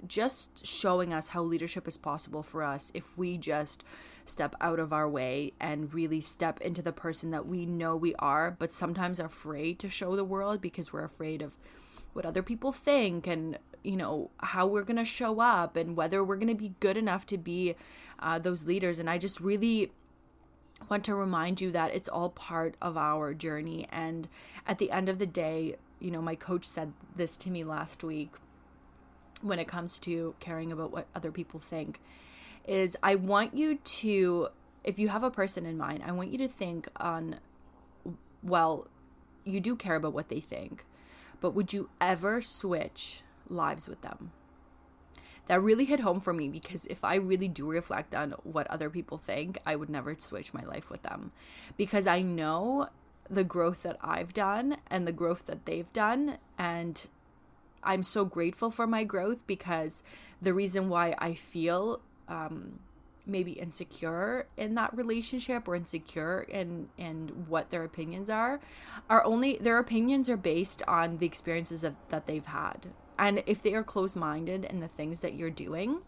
just 0.07 0.65
showing 0.65 1.13
us 1.13 1.29
how 1.29 1.41
leadership 1.43 1.87
is 1.87 1.97
possible 1.97 2.41
for 2.41 2.63
us 2.63 2.89
if 2.93 3.17
we 3.17 3.37
just 3.37 3.83
step 4.29 4.55
out 4.61 4.79
of 4.79 4.93
our 4.93 5.09
way 5.09 5.53
and 5.59 5.93
really 5.93 6.21
step 6.21 6.61
into 6.61 6.81
the 6.81 6.91
person 6.91 7.31
that 7.31 7.47
we 7.47 7.65
know 7.65 7.95
we 7.95 8.15
are, 8.15 8.55
but 8.59 8.71
sometimes 8.71 9.19
are 9.19 9.25
afraid 9.25 9.79
to 9.79 9.89
show 9.89 10.15
the 10.15 10.23
world 10.23 10.61
because 10.61 10.93
we're 10.93 11.03
afraid 11.03 11.41
of 11.41 11.57
what 12.13 12.25
other 12.25 12.43
people 12.43 12.71
think 12.71 13.27
and 13.27 13.57
you 13.83 13.95
know 13.95 14.29
how 14.39 14.67
we're 14.67 14.83
going 14.83 14.97
to 14.97 15.05
show 15.05 15.39
up 15.39 15.75
and 15.75 15.95
whether 15.95 16.23
we're 16.23 16.35
going 16.35 16.47
to 16.47 16.55
be 16.55 16.73
good 16.79 16.97
enough 16.97 17.25
to 17.25 17.37
be 17.37 17.75
uh, 18.19 18.37
those 18.37 18.65
leaders 18.65 18.99
and 18.99 19.09
i 19.09 19.17
just 19.17 19.39
really 19.39 19.89
want 20.87 21.03
to 21.05 21.15
remind 21.15 21.59
you 21.59 21.71
that 21.71 21.93
it's 21.93 22.07
all 22.07 22.29
part 22.29 22.75
of 22.81 22.95
our 22.95 23.33
journey. 23.33 23.87
And 23.91 24.27
at 24.65 24.77
the 24.77 24.91
end 24.91 25.09
of 25.09 25.19
the 25.19 25.25
day, 25.25 25.75
you 25.99 26.11
know, 26.11 26.21
my 26.21 26.35
coach 26.35 26.65
said 26.65 26.93
this 27.15 27.35
to 27.37 27.49
me 27.49 27.63
last 27.63 28.03
week 28.03 28.31
when 29.41 29.59
it 29.59 29.67
comes 29.67 29.99
to 29.99 30.35
caring 30.39 30.71
about 30.71 30.91
what 30.91 31.07
other 31.15 31.31
people 31.31 31.59
think 31.59 31.99
is 32.65 32.97
I 33.01 33.15
want 33.15 33.55
you 33.55 33.75
to 33.75 34.49
if 34.83 34.97
you 34.97 35.09
have 35.09 35.23
a 35.23 35.31
person 35.31 35.65
in 35.65 35.77
mind, 35.77 36.03
I 36.05 36.11
want 36.11 36.31
you 36.31 36.37
to 36.39 36.47
think 36.47 36.87
on 36.97 37.39
well, 38.41 38.87
you 39.43 39.59
do 39.59 39.75
care 39.75 39.95
about 39.95 40.13
what 40.13 40.29
they 40.29 40.39
think, 40.39 40.85
but 41.41 41.51
would 41.51 41.73
you 41.73 41.89
ever 41.99 42.41
switch 42.41 43.23
lives 43.49 43.89
with 43.89 44.01
them? 44.01 44.31
that 45.49 45.63
really 45.63 45.85
hit 45.85 46.01
home 46.01 46.19
for 46.19 46.31
me 46.31 46.47
because 46.47 46.85
if 46.85 47.03
I 47.03 47.15
really 47.15 47.47
do 47.47 47.67
reflect 47.67 48.13
on 48.13 48.35
what 48.43 48.67
other 48.67 48.87
people 48.87 49.17
think, 49.17 49.57
I 49.65 49.75
would 49.75 49.89
never 49.89 50.15
switch 50.19 50.53
my 50.53 50.63
life 50.63 50.91
with 50.91 51.01
them 51.01 51.31
because 51.75 52.05
I 52.05 52.21
know 52.21 52.89
the 53.27 53.43
growth 53.43 53.81
that 53.81 53.97
I've 53.99 54.31
done 54.31 54.77
and 54.91 55.07
the 55.07 55.11
growth 55.11 55.47
that 55.47 55.65
they've 55.65 55.91
done. 55.91 56.37
And 56.59 57.03
I'm 57.81 58.03
so 58.03 58.25
grateful 58.25 58.69
for 58.69 58.85
my 58.85 59.03
growth 59.03 59.47
because 59.47 60.03
the 60.39 60.53
reason 60.53 60.87
why 60.87 61.15
I 61.17 61.33
feel 61.33 62.01
um, 62.29 62.79
maybe 63.25 63.51
insecure 63.51 64.47
in 64.57 64.75
that 64.75 64.95
relationship 64.95 65.67
or 65.67 65.75
insecure 65.75 66.45
in 66.49 66.87
in 66.97 67.27
what 67.47 67.69
their 67.69 67.83
opinions 67.83 68.29
are 68.29 68.59
are 69.09 69.23
only 69.25 69.57
their 69.57 69.77
opinions 69.77 70.29
are 70.29 70.37
based 70.37 70.81
on 70.87 71.17
the 71.17 71.25
experiences 71.25 71.83
of, 71.83 71.95
that 72.09 72.25
they've 72.27 72.45
had. 72.45 72.87
And 73.17 73.43
if 73.45 73.61
they 73.61 73.73
are 73.73 73.83
closed-minded 73.83 74.63
in 74.63 74.79
the 74.79 74.87
things 74.87 75.19
that 75.19 75.33
you're 75.33 75.49
doing 75.49 75.99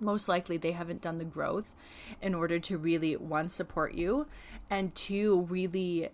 most 0.00 0.28
likely 0.28 0.56
they 0.56 0.72
haven't 0.72 1.00
done 1.00 1.16
the 1.16 1.24
growth 1.24 1.74
in 2.22 2.34
order 2.34 2.58
to 2.58 2.78
really 2.78 3.16
one 3.16 3.48
support 3.48 3.94
you 3.94 4.26
and 4.70 4.94
two 4.94 5.42
really 5.42 6.08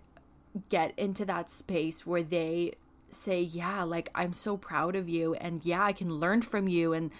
get 0.69 0.97
into 0.97 1.25
that 1.25 1.49
space 1.49 2.05
where 2.05 2.23
they 2.23 2.73
say 3.09 3.41
yeah 3.41 3.83
like 3.83 4.09
i'm 4.15 4.33
so 4.33 4.57
proud 4.57 4.95
of 4.95 5.07
you 5.07 5.33
and 5.35 5.65
yeah 5.65 5.83
i 5.83 5.93
can 5.93 6.09
learn 6.09 6.41
from 6.41 6.67
you 6.67 6.93
and 6.93 7.11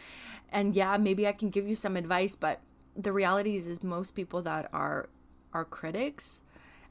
and 0.56 0.76
yeah 0.76 0.98
maybe 0.98 1.28
i 1.28 1.32
can 1.32 1.52
give 1.52 1.68
you 1.68 1.76
some 1.76 1.96
advice 1.96 2.36
but 2.36 2.62
the 2.96 3.12
reality 3.12 3.56
is, 3.56 3.68
is 3.68 3.84
most 3.84 4.16
people 4.16 4.42
that 4.42 4.70
are 4.74 5.10
are 5.54 5.66
critics 5.66 6.42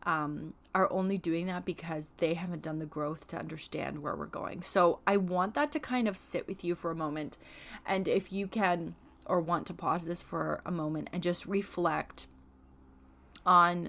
um, 0.05 0.53
are 0.75 0.91
only 0.93 1.17
doing 1.17 1.47
that 1.47 1.65
because 1.65 2.11
they 2.19 2.35
haven't 2.35 2.63
done 2.63 2.79
the 2.79 2.87
growth 2.87 3.27
to 3.29 3.39
understand 3.39 4.03
where 4.03 4.15
we're 4.15 4.27
going. 4.27 4.61
So 4.61 5.01
I 5.07 5.17
want 5.17 5.55
that 5.55 5.73
to 5.73 5.81
kind 5.81 6.07
of 6.07 6.19
sit 6.19 6.47
with 6.47 6.63
you 6.63 6.75
for 6.75 6.91
a 6.91 6.95
moment. 6.95 7.39
And 7.87 8.07
if 8.07 8.31
you 8.31 8.47
can 8.47 8.97
or 9.25 9.41
want 9.41 9.67
to 9.69 9.75
pause 9.75 10.05
this 10.05 10.21
for 10.21 10.61
a 10.67 10.71
moment 10.71 11.09
and 11.11 11.23
just 11.23 11.47
reflect 11.47 12.27
on 13.47 13.89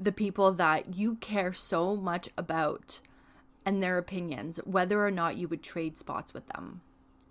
the 0.00 0.12
people 0.12 0.52
that 0.52 0.96
you 0.96 1.16
care 1.16 1.52
so 1.52 1.96
much 1.96 2.30
about 2.38 3.00
and 3.66 3.82
their 3.82 3.98
opinions, 3.98 4.58
whether 4.64 5.04
or 5.04 5.10
not 5.10 5.36
you 5.36 5.48
would 5.48 5.62
trade 5.62 5.98
spots 5.98 6.32
with 6.32 6.46
them 6.48 6.80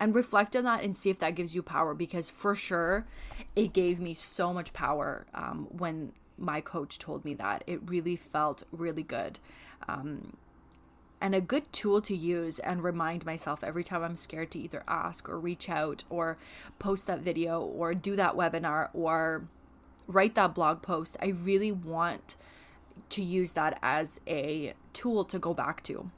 and 0.02 0.16
reflect 0.16 0.56
on 0.56 0.64
that 0.64 0.82
and 0.82 0.96
see 0.96 1.10
if 1.10 1.20
that 1.20 1.36
gives 1.36 1.54
you 1.54 1.62
power 1.62 1.94
because 1.94 2.28
for 2.28 2.56
sure 2.56 3.06
it 3.54 3.72
gave 3.72 4.00
me 4.00 4.14
so 4.14 4.52
much 4.52 4.72
power 4.72 5.26
um, 5.32 5.68
when 5.70 6.10
my 6.36 6.60
coach 6.60 6.98
told 6.98 7.24
me 7.24 7.34
that. 7.34 7.62
It 7.68 7.88
really 7.88 8.16
felt 8.16 8.64
really 8.72 9.04
good. 9.04 9.38
Um, 9.88 10.36
and 11.20 11.36
a 11.36 11.40
good 11.40 11.72
tool 11.72 12.02
to 12.02 12.16
use 12.16 12.58
and 12.58 12.82
remind 12.82 13.24
myself 13.24 13.62
every 13.62 13.84
time 13.84 14.02
i'm 14.02 14.16
scared 14.16 14.50
to 14.50 14.58
either 14.58 14.82
ask 14.88 15.28
or 15.28 15.38
reach 15.38 15.68
out 15.68 16.02
or 16.10 16.36
post 16.80 17.06
that 17.06 17.20
video 17.20 17.60
or 17.60 17.94
do 17.94 18.16
that 18.16 18.34
webinar 18.34 18.88
or 18.92 19.46
write 20.08 20.34
that 20.34 20.52
blog 20.52 20.82
post 20.82 21.16
i 21.22 21.26
really 21.26 21.70
want 21.70 22.34
to 23.08 23.22
use 23.22 23.52
that 23.52 23.78
as 23.82 24.20
a 24.26 24.74
tool 24.92 25.24
to 25.24 25.38
go 25.38 25.54
back 25.54 25.84
to. 25.84 26.10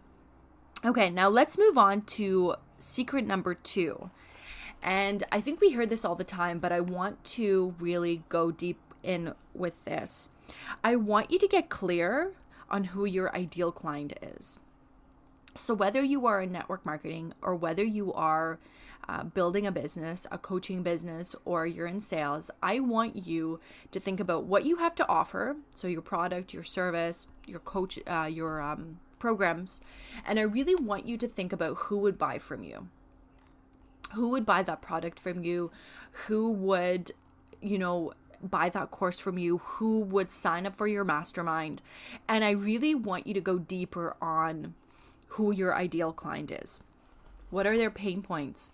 Okay 0.82 1.10
now 1.10 1.28
let's 1.28 1.58
move 1.58 1.76
on 1.76 2.00
to 2.02 2.54
secret 2.84 3.26
number 3.26 3.54
two. 3.54 4.10
And 4.82 5.24
I 5.32 5.40
think 5.40 5.60
we 5.60 5.70
hear 5.70 5.86
this 5.86 6.04
all 6.04 6.14
the 6.14 6.24
time, 6.24 6.58
but 6.58 6.70
I 6.70 6.80
want 6.80 7.24
to 7.24 7.74
really 7.80 8.22
go 8.28 8.50
deep 8.50 8.78
in 9.02 9.34
with 9.54 9.84
this. 9.84 10.28
I 10.82 10.96
want 10.96 11.30
you 11.30 11.38
to 11.38 11.48
get 11.48 11.70
clear 11.70 12.32
on 12.70 12.84
who 12.84 13.04
your 13.04 13.34
ideal 13.34 13.72
client 13.72 14.12
is. 14.20 14.58
So, 15.54 15.72
whether 15.72 16.02
you 16.02 16.26
are 16.26 16.42
in 16.42 16.52
network 16.52 16.84
marketing 16.84 17.32
or 17.40 17.54
whether 17.54 17.84
you 17.84 18.12
are 18.12 18.58
uh, 19.08 19.22
building 19.22 19.66
a 19.66 19.72
business, 19.72 20.26
a 20.32 20.38
coaching 20.38 20.82
business, 20.82 21.36
or 21.44 21.66
you're 21.66 21.86
in 21.86 22.00
sales, 22.00 22.50
I 22.62 22.80
want 22.80 23.26
you 23.26 23.60
to 23.92 24.00
think 24.00 24.18
about 24.18 24.44
what 24.44 24.64
you 24.64 24.76
have 24.76 24.96
to 24.96 25.06
offer. 25.06 25.56
So, 25.74 25.86
your 25.86 26.02
product, 26.02 26.52
your 26.52 26.64
service, 26.64 27.28
your 27.46 27.60
coach, 27.60 28.00
uh, 28.06 28.28
your 28.30 28.60
um, 28.60 28.98
programs. 29.24 29.80
And 30.26 30.38
I 30.38 30.42
really 30.42 30.74
want 30.74 31.06
you 31.06 31.16
to 31.16 31.26
think 31.26 31.50
about 31.50 31.78
who 31.84 31.96
would 32.00 32.18
buy 32.18 32.36
from 32.36 32.62
you. 32.62 32.88
Who 34.12 34.28
would 34.28 34.44
buy 34.44 34.62
that 34.64 34.82
product 34.82 35.18
from 35.18 35.42
you? 35.42 35.70
Who 36.26 36.52
would, 36.52 37.10
you 37.62 37.78
know, 37.78 38.12
buy 38.42 38.68
that 38.68 38.90
course 38.90 39.18
from 39.18 39.38
you? 39.38 39.62
Who 39.64 40.00
would 40.00 40.30
sign 40.30 40.66
up 40.66 40.76
for 40.76 40.86
your 40.86 41.04
mastermind? 41.04 41.80
And 42.28 42.44
I 42.44 42.50
really 42.50 42.94
want 42.94 43.26
you 43.26 43.32
to 43.32 43.40
go 43.40 43.58
deeper 43.58 44.14
on 44.20 44.74
who 45.28 45.50
your 45.50 45.74
ideal 45.74 46.12
client 46.12 46.50
is. 46.50 46.80
What 47.48 47.66
are 47.66 47.78
their 47.78 47.90
pain 47.90 48.20
points? 48.20 48.72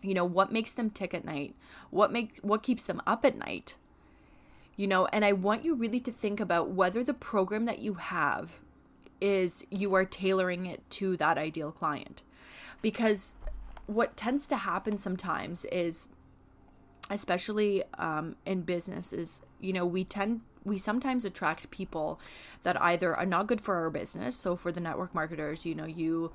You 0.00 0.14
know, 0.14 0.24
what 0.24 0.52
makes 0.52 0.70
them 0.70 0.90
tick 0.90 1.12
at 1.12 1.24
night? 1.24 1.56
What 1.90 2.12
make 2.12 2.38
what 2.42 2.62
keeps 2.62 2.84
them 2.84 3.02
up 3.04 3.24
at 3.24 3.36
night? 3.36 3.74
You 4.76 4.86
know, 4.86 5.06
and 5.06 5.24
I 5.24 5.32
want 5.32 5.64
you 5.64 5.74
really 5.74 6.00
to 6.00 6.12
think 6.12 6.38
about 6.38 6.70
whether 6.70 7.02
the 7.02 7.14
program 7.14 7.64
that 7.64 7.80
you 7.80 7.94
have 7.94 8.60
is 9.24 9.64
you 9.70 9.94
are 9.94 10.04
tailoring 10.04 10.66
it 10.66 10.82
to 10.90 11.16
that 11.16 11.38
ideal 11.38 11.72
client. 11.72 12.22
Because 12.82 13.36
what 13.86 14.18
tends 14.18 14.46
to 14.48 14.56
happen 14.58 14.98
sometimes 14.98 15.64
is, 15.72 16.10
especially 17.08 17.82
um, 17.96 18.36
in 18.44 18.60
business, 18.60 19.14
is 19.14 19.40
you 19.60 19.72
know, 19.72 19.86
we 19.86 20.04
tend 20.04 20.42
we 20.62 20.76
sometimes 20.76 21.24
attract 21.24 21.70
people 21.70 22.20
that 22.64 22.80
either 22.80 23.14
are 23.14 23.26
not 23.26 23.46
good 23.46 23.62
for 23.62 23.76
our 23.76 23.90
business. 23.90 24.36
So 24.36 24.56
for 24.56 24.70
the 24.70 24.80
network 24.80 25.14
marketers, 25.14 25.64
you 25.64 25.74
know, 25.74 25.86
you 25.86 26.30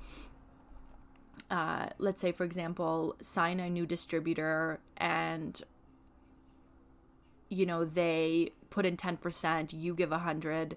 uh, 1.48 1.90
let's 1.98 2.20
say 2.20 2.32
for 2.32 2.42
example, 2.42 3.14
sign 3.20 3.60
a 3.60 3.70
new 3.70 3.86
distributor 3.86 4.80
and 4.96 5.62
you 7.48 7.66
know 7.66 7.84
they 7.84 8.50
put 8.68 8.84
in 8.84 8.96
10%, 8.96 9.72
you 9.72 9.94
give 9.94 10.10
a 10.10 10.18
hundred 10.18 10.76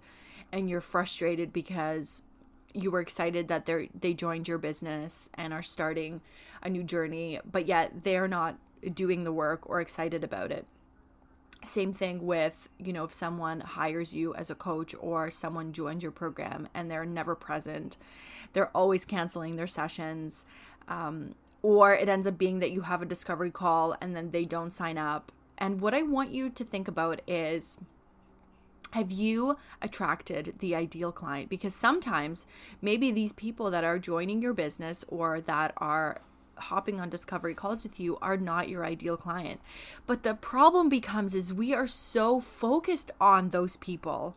and 0.54 0.70
you're 0.70 0.80
frustrated 0.80 1.52
because 1.52 2.22
you 2.74 2.92
were 2.92 3.02
excited 3.02 3.48
that 3.50 3.66
they 3.66 3.90
they 4.00 4.14
joined 4.14 4.48
your 4.48 4.60
business 4.60 5.30
and 5.34 5.52
are 5.52 5.64
starting 5.64 6.22
a 6.62 6.70
new 6.70 6.84
journey, 6.84 7.40
but 7.50 7.66
yet 7.66 8.04
they're 8.04 8.28
not 8.28 8.58
doing 8.94 9.24
the 9.24 9.34
work 9.34 9.68
or 9.70 9.82
excited 9.82 10.24
about 10.24 10.52
it. 10.52 10.66
Same 11.64 11.94
thing 11.94 12.26
with, 12.26 12.70
you 12.78 12.94
know, 12.94 13.06
if 13.06 13.14
someone 13.14 13.62
hires 13.62 14.14
you 14.14 14.36
as 14.36 14.50
a 14.50 14.56
coach 14.56 14.94
or 15.00 15.32
someone 15.32 15.74
joins 15.74 16.04
your 16.04 16.12
program 16.12 16.68
and 16.74 16.90
they're 16.90 17.06
never 17.06 17.36
present, 17.36 17.98
they're 18.54 18.76
always 18.76 19.06
canceling 19.06 19.56
their 19.56 19.68
sessions. 19.68 20.46
Um, 20.88 21.36
or 21.62 21.94
it 21.94 22.10
ends 22.10 22.28
up 22.28 22.38
being 22.38 22.60
that 22.60 22.72
you 22.72 22.82
have 22.82 23.02
a 23.02 23.06
discovery 23.06 23.52
call 23.52 23.96
and 24.02 24.16
then 24.16 24.32
they 24.32 24.44
don't 24.44 24.72
sign 24.72 24.98
up. 24.98 25.32
And 25.58 25.80
what 25.80 25.94
I 25.94 26.02
want 26.02 26.32
you 26.32 26.50
to 26.50 26.64
think 26.66 26.90
about 26.90 27.22
is 27.26 27.78
have 28.94 29.12
you 29.12 29.58
attracted 29.82 30.54
the 30.60 30.76
ideal 30.76 31.12
client? 31.12 31.50
Because 31.50 31.74
sometimes 31.74 32.46
maybe 32.80 33.12
these 33.12 33.34
people 33.34 33.72
that 33.72 33.84
are 33.84 33.98
joining 33.98 34.40
your 34.40 34.54
business 34.54 35.04
or 35.08 35.42
that 35.42 35.74
are 35.78 36.22
hopping 36.56 37.00
on 37.00 37.10
discovery 37.10 37.56
calls 37.56 37.82
with 37.82 38.00
you 38.00 38.20
are 38.22 38.38
not 38.38 38.70
your 38.70 38.86
ideal 38.86 39.18
client. 39.18 39.60
But 40.06 40.22
the 40.22 40.36
problem 40.36 40.90
becomes 40.90 41.34
is 41.34 41.52
we 41.52 41.74
are 41.74 41.88
so 41.88 42.40
focused 42.40 43.10
on 43.20 43.50
those 43.50 43.78
people. 43.78 44.36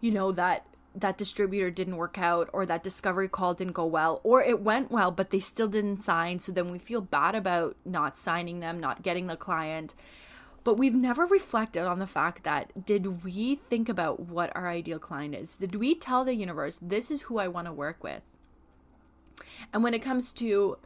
You 0.00 0.12
know 0.12 0.30
that 0.30 0.64
that 0.94 1.18
distributor 1.18 1.70
didn't 1.70 1.96
work 1.96 2.18
out 2.18 2.48
or 2.52 2.64
that 2.66 2.84
discovery 2.84 3.28
call 3.28 3.54
didn't 3.54 3.72
go 3.72 3.86
well 3.86 4.20
or 4.24 4.42
it 4.42 4.60
went 4.60 4.90
well 4.90 5.12
but 5.12 5.30
they 5.30 5.38
still 5.38 5.68
didn't 5.68 6.02
sign 6.02 6.40
so 6.40 6.50
then 6.50 6.68
we 6.68 6.80
feel 6.80 7.00
bad 7.00 7.36
about 7.36 7.76
not 7.84 8.16
signing 8.16 8.58
them, 8.58 8.80
not 8.80 9.02
getting 9.02 9.28
the 9.28 9.36
client 9.36 9.94
but 10.62 10.74
we've 10.74 10.94
never 10.94 11.26
reflected 11.26 11.84
on 11.84 11.98
the 11.98 12.06
fact 12.06 12.44
that 12.44 12.84
did 12.84 13.24
we 13.24 13.56
think 13.56 13.88
about 13.88 14.20
what 14.20 14.54
our 14.54 14.68
ideal 14.68 14.98
client 14.98 15.34
is? 15.34 15.56
Did 15.56 15.74
we 15.76 15.94
tell 15.94 16.24
the 16.24 16.34
universe, 16.34 16.78
this 16.82 17.10
is 17.10 17.22
who 17.22 17.38
I 17.38 17.48
want 17.48 17.66
to 17.66 17.72
work 17.72 18.02
with? 18.02 18.22
And 19.72 19.82
when 19.82 19.94
it 19.94 20.02
comes 20.02 20.32
to, 20.34 20.78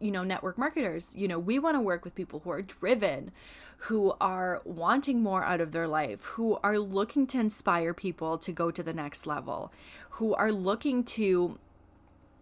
you 0.00 0.10
know, 0.10 0.24
network 0.24 0.58
marketers, 0.58 1.14
you 1.16 1.28
know, 1.28 1.38
we 1.38 1.58
want 1.58 1.76
to 1.76 1.80
work 1.80 2.04
with 2.04 2.14
people 2.14 2.40
who 2.40 2.50
are 2.50 2.62
driven, 2.62 3.30
who 3.78 4.14
are 4.20 4.60
wanting 4.64 5.22
more 5.22 5.44
out 5.44 5.60
of 5.60 5.72
their 5.72 5.88
life, 5.88 6.24
who 6.24 6.58
are 6.62 6.78
looking 6.78 7.26
to 7.28 7.40
inspire 7.40 7.94
people 7.94 8.38
to 8.38 8.52
go 8.52 8.70
to 8.70 8.82
the 8.82 8.92
next 8.92 9.26
level, 9.26 9.72
who 10.10 10.34
are 10.34 10.52
looking 10.52 11.04
to, 11.04 11.58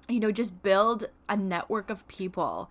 you 0.09 0.21
know, 0.21 0.33
just 0.33 0.63
build 0.63 1.07
a 1.29 1.37
network 1.37 1.91
of 1.91 2.07
people 2.09 2.71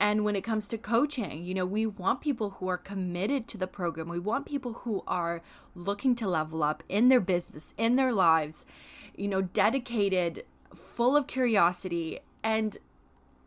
and 0.00 0.24
when 0.24 0.36
it 0.36 0.44
comes 0.44 0.68
to 0.68 0.78
coaching, 0.78 1.44
you 1.44 1.54
know, 1.54 1.66
we 1.66 1.84
want 1.84 2.20
people 2.20 2.50
who 2.50 2.68
are 2.68 2.78
committed 2.78 3.48
to 3.48 3.58
the 3.58 3.66
program. 3.66 4.08
We 4.08 4.20
want 4.20 4.46
people 4.46 4.72
who 4.74 5.02
are 5.08 5.42
looking 5.74 6.14
to 6.16 6.28
level 6.28 6.62
up 6.62 6.82
in 6.88 7.08
their 7.08 7.20
business, 7.20 7.74
in 7.76 7.96
their 7.96 8.12
lives, 8.12 8.64
you 9.16 9.26
know, 9.26 9.42
dedicated, 9.42 10.44
full 10.72 11.16
of 11.16 11.26
curiosity. 11.26 12.20
And 12.44 12.76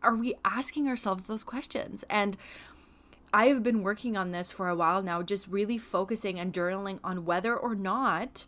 are 0.02 0.14
we 0.14 0.34
asking 0.44 0.88
ourselves 0.88 1.24
those 1.24 1.42
questions? 1.42 2.04
And 2.10 2.36
I 3.32 3.46
have 3.46 3.62
been 3.62 3.82
working 3.82 4.14
on 4.14 4.32
this 4.32 4.52
for 4.52 4.68
a 4.68 4.76
while 4.76 5.02
now, 5.02 5.22
just 5.22 5.48
really 5.48 5.78
focusing 5.78 6.38
and 6.38 6.52
journaling 6.52 6.98
on 7.02 7.24
whether 7.24 7.56
or 7.56 7.74
not 7.74 8.46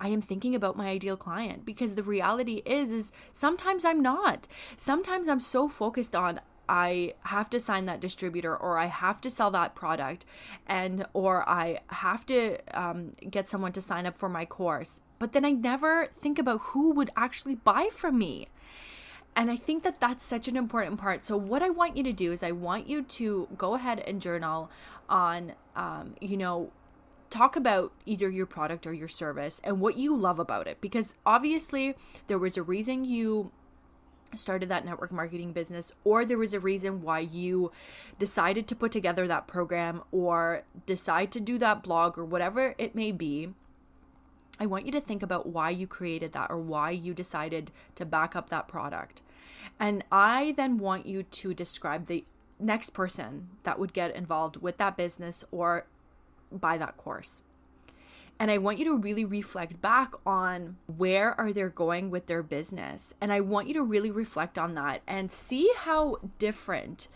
I 0.00 0.08
am 0.08 0.22
thinking 0.22 0.54
about 0.54 0.76
my 0.76 0.88
ideal 0.88 1.18
client 1.18 1.66
because 1.66 1.94
the 1.94 2.02
reality 2.02 2.62
is 2.64 2.90
is 2.90 3.12
sometimes 3.30 3.84
I'm 3.84 4.00
not. 4.00 4.48
Sometimes 4.76 5.28
I'm 5.28 5.38
so 5.38 5.68
focused 5.68 6.16
on 6.16 6.40
I 6.68 7.14
have 7.24 7.50
to 7.50 7.60
sign 7.60 7.84
that 7.86 8.00
distributor 8.00 8.56
or 8.56 8.78
I 8.78 8.86
have 8.86 9.20
to 9.22 9.30
sell 9.30 9.50
that 9.50 9.74
product 9.74 10.24
and 10.66 11.06
or 11.12 11.48
I 11.48 11.80
have 11.88 12.24
to 12.26 12.58
um, 12.78 13.12
get 13.28 13.48
someone 13.48 13.72
to 13.72 13.80
sign 13.80 14.06
up 14.06 14.16
for 14.16 14.28
my 14.28 14.44
course. 14.44 15.00
But 15.18 15.32
then 15.32 15.44
I 15.44 15.50
never 15.52 16.08
think 16.12 16.38
about 16.38 16.60
who 16.60 16.90
would 16.92 17.10
actually 17.16 17.56
buy 17.56 17.88
from 17.92 18.18
me. 18.18 18.48
And 19.34 19.50
I 19.50 19.56
think 19.56 19.82
that 19.84 20.00
that's 20.00 20.24
such 20.24 20.46
an 20.46 20.56
important 20.56 21.00
part. 21.00 21.24
So, 21.24 21.36
what 21.36 21.62
I 21.62 21.70
want 21.70 21.96
you 21.96 22.02
to 22.02 22.12
do 22.12 22.32
is, 22.32 22.42
I 22.42 22.52
want 22.52 22.86
you 22.86 23.02
to 23.02 23.48
go 23.56 23.74
ahead 23.74 24.00
and 24.00 24.20
journal 24.20 24.70
on, 25.08 25.54
um, 25.74 26.16
you 26.20 26.36
know, 26.36 26.70
talk 27.30 27.56
about 27.56 27.92
either 28.04 28.28
your 28.28 28.44
product 28.44 28.86
or 28.86 28.92
your 28.92 29.08
service 29.08 29.58
and 29.64 29.80
what 29.80 29.96
you 29.96 30.14
love 30.14 30.38
about 30.38 30.66
it. 30.66 30.82
Because 30.82 31.14
obviously, 31.24 31.94
there 32.26 32.38
was 32.38 32.58
a 32.58 32.62
reason 32.62 33.06
you 33.06 33.52
started 34.34 34.68
that 34.68 34.84
network 34.84 35.12
marketing 35.12 35.52
business, 35.52 35.92
or 36.04 36.24
there 36.24 36.38
was 36.38 36.54
a 36.54 36.60
reason 36.60 37.02
why 37.02 37.20
you 37.20 37.72
decided 38.18 38.66
to 38.68 38.76
put 38.76 38.92
together 38.92 39.26
that 39.26 39.46
program 39.46 40.02
or 40.10 40.62
decide 40.86 41.32
to 41.32 41.40
do 41.40 41.58
that 41.58 41.82
blog 41.82 42.18
or 42.18 42.24
whatever 42.24 42.74
it 42.78 42.94
may 42.94 43.12
be. 43.12 43.50
I 44.60 44.66
want 44.66 44.86
you 44.86 44.92
to 44.92 45.00
think 45.00 45.22
about 45.22 45.46
why 45.46 45.70
you 45.70 45.86
created 45.86 46.32
that 46.32 46.50
or 46.50 46.58
why 46.58 46.90
you 46.90 47.14
decided 47.14 47.70
to 47.96 48.04
back 48.04 48.36
up 48.36 48.50
that 48.50 48.68
product. 48.68 49.22
And 49.80 50.04
I 50.12 50.54
then 50.56 50.78
want 50.78 51.06
you 51.06 51.22
to 51.22 51.54
describe 51.54 52.06
the 52.06 52.24
next 52.60 52.90
person 52.90 53.48
that 53.64 53.78
would 53.78 53.92
get 53.92 54.14
involved 54.14 54.58
with 54.58 54.76
that 54.76 54.96
business 54.96 55.44
or 55.50 55.86
buy 56.52 56.78
that 56.78 56.96
course. 56.96 57.42
And 58.42 58.50
I 58.50 58.58
want 58.58 58.80
you 58.80 58.84
to 58.86 58.96
really 58.96 59.24
reflect 59.24 59.80
back 59.80 60.14
on 60.26 60.74
where 60.88 61.40
are 61.40 61.52
they 61.52 61.62
going 61.68 62.10
with 62.10 62.26
their 62.26 62.42
business. 62.42 63.14
And 63.20 63.32
I 63.32 63.38
want 63.38 63.68
you 63.68 63.74
to 63.74 63.84
really 63.84 64.10
reflect 64.10 64.58
on 64.58 64.74
that 64.74 65.00
and 65.06 65.30
see 65.30 65.72
how 65.76 66.16
different 66.40 67.06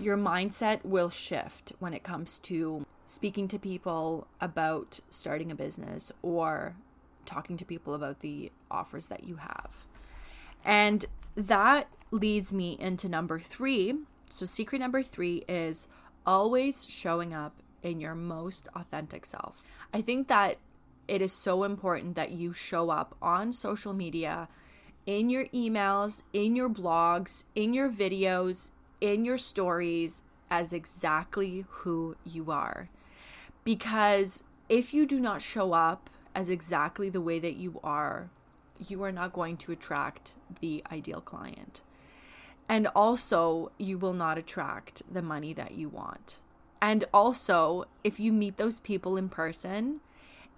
your 0.00 0.16
mindset 0.16 0.84
will 0.84 1.08
shift 1.08 1.72
when 1.78 1.94
it 1.94 2.02
comes 2.02 2.40
to 2.40 2.84
speaking 3.06 3.46
to 3.46 3.60
people 3.60 4.26
about 4.40 4.98
starting 5.08 5.52
a 5.52 5.54
business 5.54 6.10
or 6.20 6.74
talking 7.24 7.56
to 7.56 7.64
people 7.64 7.94
about 7.94 8.18
the 8.18 8.50
offers 8.72 9.06
that 9.06 9.22
you 9.22 9.36
have. 9.36 9.86
And 10.64 11.06
that 11.36 11.86
leads 12.10 12.52
me 12.52 12.76
into 12.80 13.08
number 13.08 13.38
three. 13.38 13.94
So, 14.30 14.46
secret 14.46 14.80
number 14.80 15.04
three 15.04 15.44
is 15.48 15.86
always 16.26 16.88
showing 16.88 17.32
up 17.32 17.54
in 17.84 18.00
your 18.00 18.16
most 18.16 18.66
authentic 18.74 19.24
self. 19.24 19.64
I 19.92 20.00
think 20.00 20.26
that 20.28 20.56
it 21.06 21.22
is 21.22 21.32
so 21.32 21.62
important 21.62 22.16
that 22.16 22.32
you 22.32 22.52
show 22.52 22.90
up 22.90 23.14
on 23.22 23.52
social 23.52 23.92
media, 23.92 24.48
in 25.06 25.28
your 25.28 25.44
emails, 25.48 26.22
in 26.32 26.56
your 26.56 26.70
blogs, 26.70 27.44
in 27.54 27.74
your 27.74 27.90
videos, 27.90 28.70
in 29.00 29.24
your 29.24 29.36
stories 29.36 30.22
as 30.50 30.72
exactly 30.72 31.66
who 31.68 32.16
you 32.24 32.50
are. 32.50 32.88
Because 33.64 34.44
if 34.68 34.94
you 34.94 35.06
do 35.06 35.20
not 35.20 35.42
show 35.42 35.74
up 35.74 36.08
as 36.34 36.48
exactly 36.48 37.10
the 37.10 37.20
way 37.20 37.38
that 37.38 37.54
you 37.54 37.80
are, 37.84 38.30
you 38.88 39.02
are 39.02 39.12
not 39.12 39.32
going 39.32 39.56
to 39.58 39.72
attract 39.72 40.32
the 40.60 40.82
ideal 40.90 41.20
client. 41.20 41.82
And 42.66 42.86
also, 42.88 43.70
you 43.76 43.98
will 43.98 44.14
not 44.14 44.38
attract 44.38 45.02
the 45.12 45.22
money 45.22 45.52
that 45.52 45.72
you 45.72 45.90
want. 45.90 46.40
And 46.84 47.02
also, 47.14 47.86
if 48.04 48.20
you 48.20 48.30
meet 48.30 48.58
those 48.58 48.78
people 48.78 49.16
in 49.16 49.30
person 49.30 50.00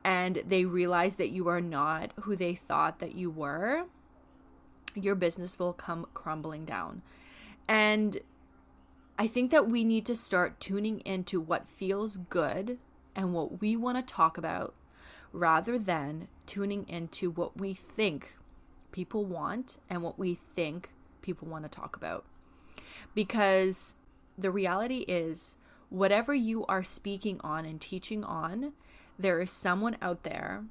and 0.02 0.42
they 0.44 0.64
realize 0.64 1.14
that 1.14 1.28
you 1.28 1.46
are 1.46 1.60
not 1.60 2.12
who 2.22 2.34
they 2.34 2.52
thought 2.52 2.98
that 2.98 3.14
you 3.14 3.30
were, 3.30 3.84
your 4.92 5.14
business 5.14 5.56
will 5.56 5.72
come 5.72 6.08
crumbling 6.14 6.64
down. 6.64 7.02
And 7.68 8.18
I 9.16 9.28
think 9.28 9.52
that 9.52 9.68
we 9.68 9.84
need 9.84 10.04
to 10.06 10.16
start 10.16 10.58
tuning 10.58 10.98
into 11.04 11.40
what 11.40 11.68
feels 11.68 12.18
good 12.18 12.78
and 13.14 13.32
what 13.32 13.60
we 13.60 13.76
want 13.76 13.96
to 13.96 14.14
talk 14.14 14.36
about 14.36 14.74
rather 15.32 15.78
than 15.78 16.26
tuning 16.44 16.88
into 16.88 17.30
what 17.30 17.56
we 17.56 17.72
think 17.72 18.34
people 18.90 19.24
want 19.24 19.78
and 19.88 20.02
what 20.02 20.18
we 20.18 20.34
think 20.34 20.90
people 21.22 21.46
want 21.46 21.62
to 21.62 21.70
talk 21.70 21.94
about. 21.94 22.24
Because 23.14 23.94
the 24.36 24.50
reality 24.50 25.04
is, 25.06 25.56
whatever 25.90 26.34
you 26.34 26.66
are 26.66 26.82
speaking 26.82 27.40
on 27.42 27.64
and 27.64 27.80
teaching 27.80 28.24
on, 28.24 28.72
there 29.18 29.40
is 29.40 29.50
someone 29.50 29.96
out 30.02 30.22
there 30.22 30.64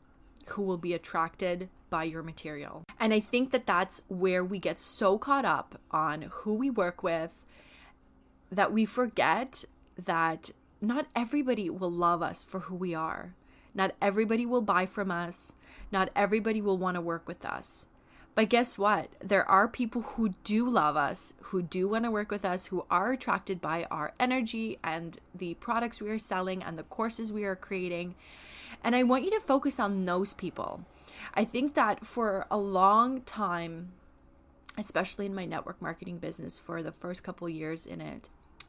who 0.50 0.62
will 0.62 0.78
be 0.78 0.94
attracted 0.94 1.70
by 1.90 2.04
your 2.04 2.24
material. 2.24 2.84
And 3.00 3.14
I 3.14 3.20
think 3.20 3.52
that 3.52 3.66
that's 3.66 4.02
where 4.08 4.44
we 4.44 4.60
get 4.60 4.80
so 4.80 5.18
caught 5.18 5.46
up 5.46 5.80
on 5.92 6.24
who 6.32 6.54
we 6.56 6.70
work 6.70 7.04
with 7.04 7.32
that 8.52 8.72
we 8.72 8.86
forget 8.86 9.64
that 10.04 10.52
not 10.82 11.08
everybody 11.16 11.70
will 11.70 11.92
love 11.92 12.22
us 12.22 12.44
for 12.44 12.62
who 12.62 12.76
we 12.76 12.94
are. 12.94 13.34
Not 13.74 13.96
everybody 14.02 14.46
will 14.46 14.62
buy 14.62 14.86
from 14.86 15.12
us. 15.12 15.54
Not 15.92 16.10
everybody 16.16 16.62
will 16.62 16.78
want 16.78 16.96
to 16.96 17.02
work 17.02 17.28
with 17.28 17.46
us. 17.46 17.88
But 18.36 18.50
guess 18.50 18.78
what? 18.78 19.10
There 19.24 19.50
are 19.50 19.68
people 19.70 20.02
who 20.02 20.36
do 20.44 20.70
love 20.70 20.98
us, 20.98 21.34
who 21.42 21.62
do 21.62 21.88
want 21.88 22.04
to 22.04 22.12
work 22.12 22.30
with 22.30 22.44
us, 22.44 22.66
who 22.66 22.86
are 22.92 23.14
attracted 23.14 23.62
by 23.62 23.88
our 23.90 24.14
energy 24.20 24.78
and 24.84 25.18
the 25.34 25.54
products 25.56 26.02
we 26.02 26.10
are 26.10 26.20
selling 26.20 26.62
and 26.62 26.78
the 26.78 26.84
courses 26.84 27.32
we 27.32 27.46
are 27.46 27.56
creating. 27.56 28.16
And 28.84 28.94
I 28.94 29.04
want 29.04 29.24
you 29.24 29.32
to 29.32 29.40
focus 29.40 29.80
on 29.80 30.04
those 30.04 30.34
people. 30.34 30.84
I 31.34 31.46
think 31.46 31.76
that 31.76 32.06
for 32.06 32.46
a 32.52 32.58
long 32.58 33.22
time, 33.22 33.94
especially 34.78 35.26
in 35.26 35.34
my 35.34 35.46
network 35.46 35.82
marketing 35.82 36.18
business 36.18 36.60
for 36.60 36.84
the 36.84 36.92
first 36.92 37.24
couple 37.24 37.48
years 37.48 37.86
in 37.86 38.02
it, 38.02 38.28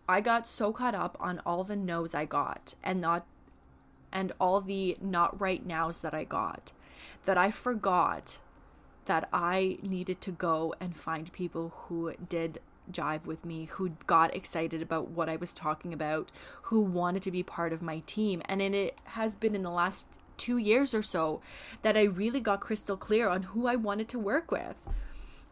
I 0.09 0.21
got 0.21 0.47
so 0.47 0.73
caught 0.73 0.95
up 0.95 1.17
on 1.19 1.41
all 1.45 1.65
the 1.65 1.75
no's 1.75 2.15
I 2.15 2.25
got 2.25 2.75
and 2.85 3.01
not 3.01 3.27
and 4.13 4.33
all 4.39 4.61
the 4.61 4.97
not 5.01 5.41
right 5.41 5.67
nows 5.67 6.01
that 6.01 6.15
I 6.15 6.23
got 6.23 6.73
that 7.25 7.37
I 7.37 7.51
forgot 7.51 8.39
that 9.07 9.29
I 9.33 9.79
needed 9.83 10.21
to 10.23 10.31
go 10.31 10.75
and 10.81 10.97
find 10.97 11.33
people 11.33 11.73
who 11.77 12.13
did 12.29 12.61
jive 12.91 13.27
with 13.27 13.45
me, 13.45 13.65
who 13.65 13.91
got 14.07 14.35
excited 14.35 14.83
about 14.83 15.11
what 15.11 15.29
I 15.29 15.37
was 15.37 15.53
talking 15.53 15.93
about, 15.93 16.31
who 16.63 16.81
wanted 16.81 17.23
to 17.23 17.31
be 17.31 17.43
part 17.43 17.73
of 17.73 17.83
my 17.83 18.03
team. 18.07 18.43
And 18.47 18.61
it 18.63 18.99
has 19.05 19.35
been 19.35 19.55
in 19.55 19.63
the 19.63 19.71
last 19.71 20.21
two 20.37 20.59
years 20.59 20.95
or 20.95 21.03
so 21.03 21.41
that 21.83 21.97
I 21.97 22.03
really 22.03 22.41
got 22.41 22.61
crystal 22.61 22.97
clear 22.97 23.29
on 23.29 23.45
who 23.45 23.67
I 23.67 23.77
wanted 23.77 24.09
to 24.11 24.19
work 24.19 24.51
with. 24.51 24.87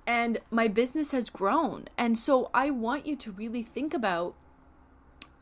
And 0.06 0.38
my 0.50 0.68
business 0.68 1.12
has 1.12 1.30
grown. 1.30 1.88
And 1.96 2.18
so 2.18 2.50
I 2.52 2.70
want 2.70 3.06
you 3.06 3.16
to 3.16 3.32
really 3.32 3.62
think 3.62 3.94
about 3.94 4.34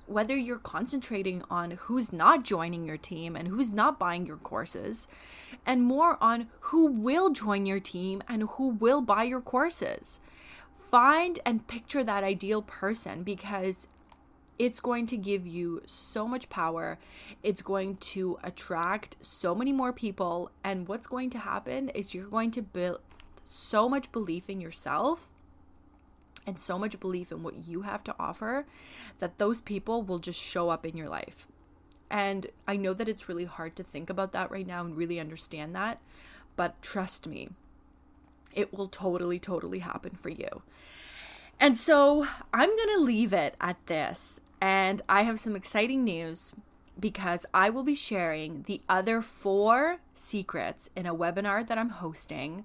whether 0.06 0.36
you're 0.36 0.58
concentrating 0.58 1.42
on 1.50 1.72
who's 1.72 2.12
not 2.12 2.44
joining 2.44 2.84
your 2.84 2.96
team 2.96 3.36
and 3.36 3.48
who's 3.48 3.72
not 3.72 3.98
buying 3.98 4.26
your 4.26 4.36
courses, 4.36 5.08
and 5.64 5.82
more 5.82 6.18
on 6.20 6.48
who 6.60 6.86
will 6.86 7.30
join 7.30 7.66
your 7.66 7.80
team 7.80 8.22
and 8.28 8.42
who 8.50 8.68
will 8.68 9.00
buy 9.00 9.22
your 9.22 9.40
courses. 9.40 10.20
Find 10.74 11.38
and 11.46 11.66
picture 11.66 12.04
that 12.04 12.24
ideal 12.24 12.62
person 12.62 13.22
because 13.22 13.88
it's 14.58 14.80
going 14.80 15.06
to 15.06 15.16
give 15.16 15.46
you 15.46 15.82
so 15.86 16.28
much 16.28 16.48
power. 16.50 16.98
It's 17.42 17.62
going 17.62 17.96
to 17.96 18.38
attract 18.44 19.16
so 19.20 19.54
many 19.54 19.72
more 19.72 19.92
people. 19.92 20.50
And 20.62 20.86
what's 20.86 21.06
going 21.06 21.30
to 21.30 21.38
happen 21.38 21.88
is 21.90 22.14
you're 22.14 22.28
going 22.28 22.50
to 22.52 22.62
build 22.62 23.00
so 23.44 23.88
much 23.88 24.12
belief 24.12 24.48
in 24.48 24.60
yourself 24.60 25.31
and 26.46 26.58
so 26.58 26.78
much 26.78 26.98
belief 27.00 27.30
in 27.30 27.42
what 27.42 27.68
you 27.68 27.82
have 27.82 28.02
to 28.04 28.14
offer 28.18 28.66
that 29.20 29.38
those 29.38 29.60
people 29.60 30.02
will 30.02 30.18
just 30.18 30.40
show 30.40 30.68
up 30.68 30.84
in 30.84 30.96
your 30.96 31.08
life. 31.08 31.46
And 32.10 32.48
I 32.68 32.76
know 32.76 32.92
that 32.94 33.08
it's 33.08 33.28
really 33.28 33.44
hard 33.44 33.74
to 33.76 33.82
think 33.82 34.10
about 34.10 34.32
that 34.32 34.50
right 34.50 34.66
now 34.66 34.84
and 34.84 34.96
really 34.96 35.18
understand 35.18 35.74
that, 35.74 36.00
but 36.56 36.80
trust 36.82 37.26
me, 37.26 37.50
it 38.52 38.72
will 38.72 38.88
totally, 38.88 39.38
totally 39.38 39.78
happen 39.78 40.14
for 40.14 40.28
you. 40.28 40.62
And 41.58 41.78
so 41.78 42.26
I'm 42.52 42.76
going 42.76 42.96
to 42.96 43.00
leave 43.02 43.32
it 43.32 43.56
at 43.60 43.86
this. 43.86 44.40
And 44.60 45.00
I 45.08 45.22
have 45.22 45.40
some 45.40 45.56
exciting 45.56 46.04
news 46.04 46.54
because 46.98 47.46
I 47.54 47.70
will 47.70 47.82
be 47.82 47.94
sharing 47.94 48.64
the 48.66 48.80
other 48.88 49.22
four 49.22 49.98
secrets 50.12 50.90
in 50.94 51.06
a 51.06 51.14
webinar 51.14 51.66
that 51.66 51.78
I'm 51.78 51.88
hosting 51.88 52.64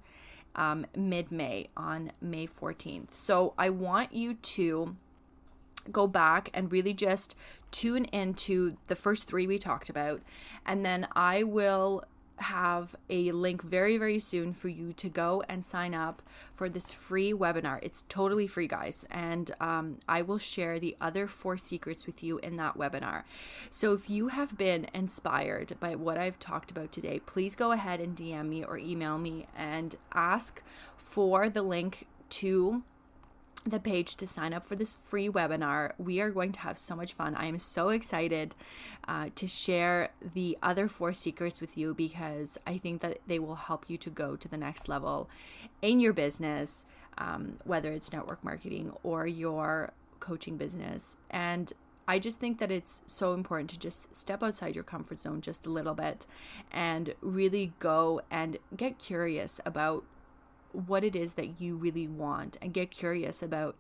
um, 0.58 0.86
mid 0.96 1.32
May 1.32 1.70
on 1.78 2.12
May 2.22 2.48
14th. 2.48 3.13
So 3.13 3.54
I 3.58 3.70
want 3.70 4.13
you 4.13 4.34
to 4.34 4.96
go 5.91 6.08
back 6.08 6.50
and 6.54 6.72
really 6.72 6.93
just 6.93 7.36
tune 7.72 8.06
into 8.06 8.78
the 8.88 8.96
first 8.96 9.28
three 9.28 9.48
we 9.48 9.58
talked 9.58 9.89
about. 9.89 10.22
And 10.65 10.86
then 10.86 11.08
I 11.15 11.43
will 11.43 12.04
have 12.39 12.95
a 13.10 13.32
link 13.32 13.62
very, 13.62 13.97
very 13.97 14.19
soon 14.19 14.54
for 14.54 14.67
you 14.67 14.93
to 14.93 15.10
go 15.10 15.43
and 15.50 15.63
sign 15.63 15.93
up 15.93 16.21
for 16.54 16.69
this 16.69 16.93
free 16.93 17.34
webinar. 17.34 17.80
It's 17.82 18.06
totally 18.10 18.47
free, 18.47 18.67
guys. 18.67 19.06
And 19.10 19.52
um, 19.60 19.97
I 20.08 20.21
will 20.21 20.38
share 20.38 20.80
the 20.80 20.95
other 21.02 21.28
four 21.28 21.58
secrets 21.58 22.06
with 22.06 22.23
you 22.23 22.38
in 22.39 22.58
that 22.58 22.78
webinar. 22.78 23.23
So 23.69 23.93
if 23.93 24.10
you 24.10 24.30
have 24.30 24.58
been 24.58 24.88
inspired 24.93 25.76
by 25.80 25.95
what 25.95 26.17
I've 26.17 26.39
talked 26.39 26.71
about 26.71 26.91
today, 26.91 27.19
please 27.26 27.56
go 27.56 27.71
ahead 27.71 28.00
and 28.00 28.15
DM 28.15 28.47
me 28.50 28.63
or 28.63 28.78
email 28.78 29.17
me 29.17 29.47
and 29.56 29.95
ask 30.13 30.62
for 30.95 31.50
the 31.50 31.62
link 31.62 32.08
to 32.30 32.84
the 33.65 33.80
page 33.80 34.15
to 34.17 34.28
sign 34.28 34.54
up 34.54 34.65
for 34.65 34.76
this 34.76 34.96
free 34.96 35.30
webinar. 35.30 35.91
We 35.98 36.22
are 36.22 36.32
going 36.32 36.52
to 36.54 36.60
have 36.62 36.78
so 36.78 36.96
much 36.96 37.13
fun. 37.13 37.36
I 37.36 37.48
am 37.48 37.58
so 37.58 37.89
excited 37.89 38.56
uh, 39.08 39.30
to 39.36 39.48
share 39.48 40.10
the 40.34 40.58
other 40.63 40.88
four 40.88 41.13
secrets 41.13 41.60
with 41.60 41.78
you 41.78 41.93
because 41.93 42.58
I 42.65 42.78
think 42.78 43.02
that 43.02 43.20
they 43.28 43.39
will 43.39 43.56
help 43.56 43.89
you 43.89 43.98
to 43.98 44.10
go 44.10 44.36
to 44.36 44.48
the 44.48 44.58
next 44.58 44.88
level 44.88 45.30
in 45.82 46.00
your 46.00 46.13
business. 46.13 46.86
um, 47.17 47.58
whether 47.63 47.91
it's 47.91 48.13
network 48.13 48.43
marketing 48.43 48.93
or 49.04 49.28
your 49.28 49.91
coaching 50.20 50.58
business. 50.58 51.17
And 51.30 51.74
I 52.08 52.20
just 52.20 52.39
think 52.39 52.60
that 52.60 52.72
it's 52.72 53.02
so 53.06 53.34
important 53.34 53.70
to 53.72 53.80
just 53.80 54.15
step 54.15 54.41
outside 54.41 54.76
your 54.76 54.84
comfort 54.84 55.20
zone 55.20 55.41
just 55.41 55.65
a 55.65 55.70
little 55.70 55.93
bit 55.93 56.26
and 56.72 57.13
really 57.22 57.74
go 57.80 58.22
and 58.32 58.58
get 58.76 58.98
curious 58.98 59.60
about 59.65 60.06
what 60.72 61.04
it 61.04 61.16
is 61.16 61.34
that 61.34 61.60
you 61.62 61.76
really 61.76 62.08
want 62.08 62.58
and 62.62 62.74
get 62.74 62.92
curious 62.92 63.42
about 63.42 63.76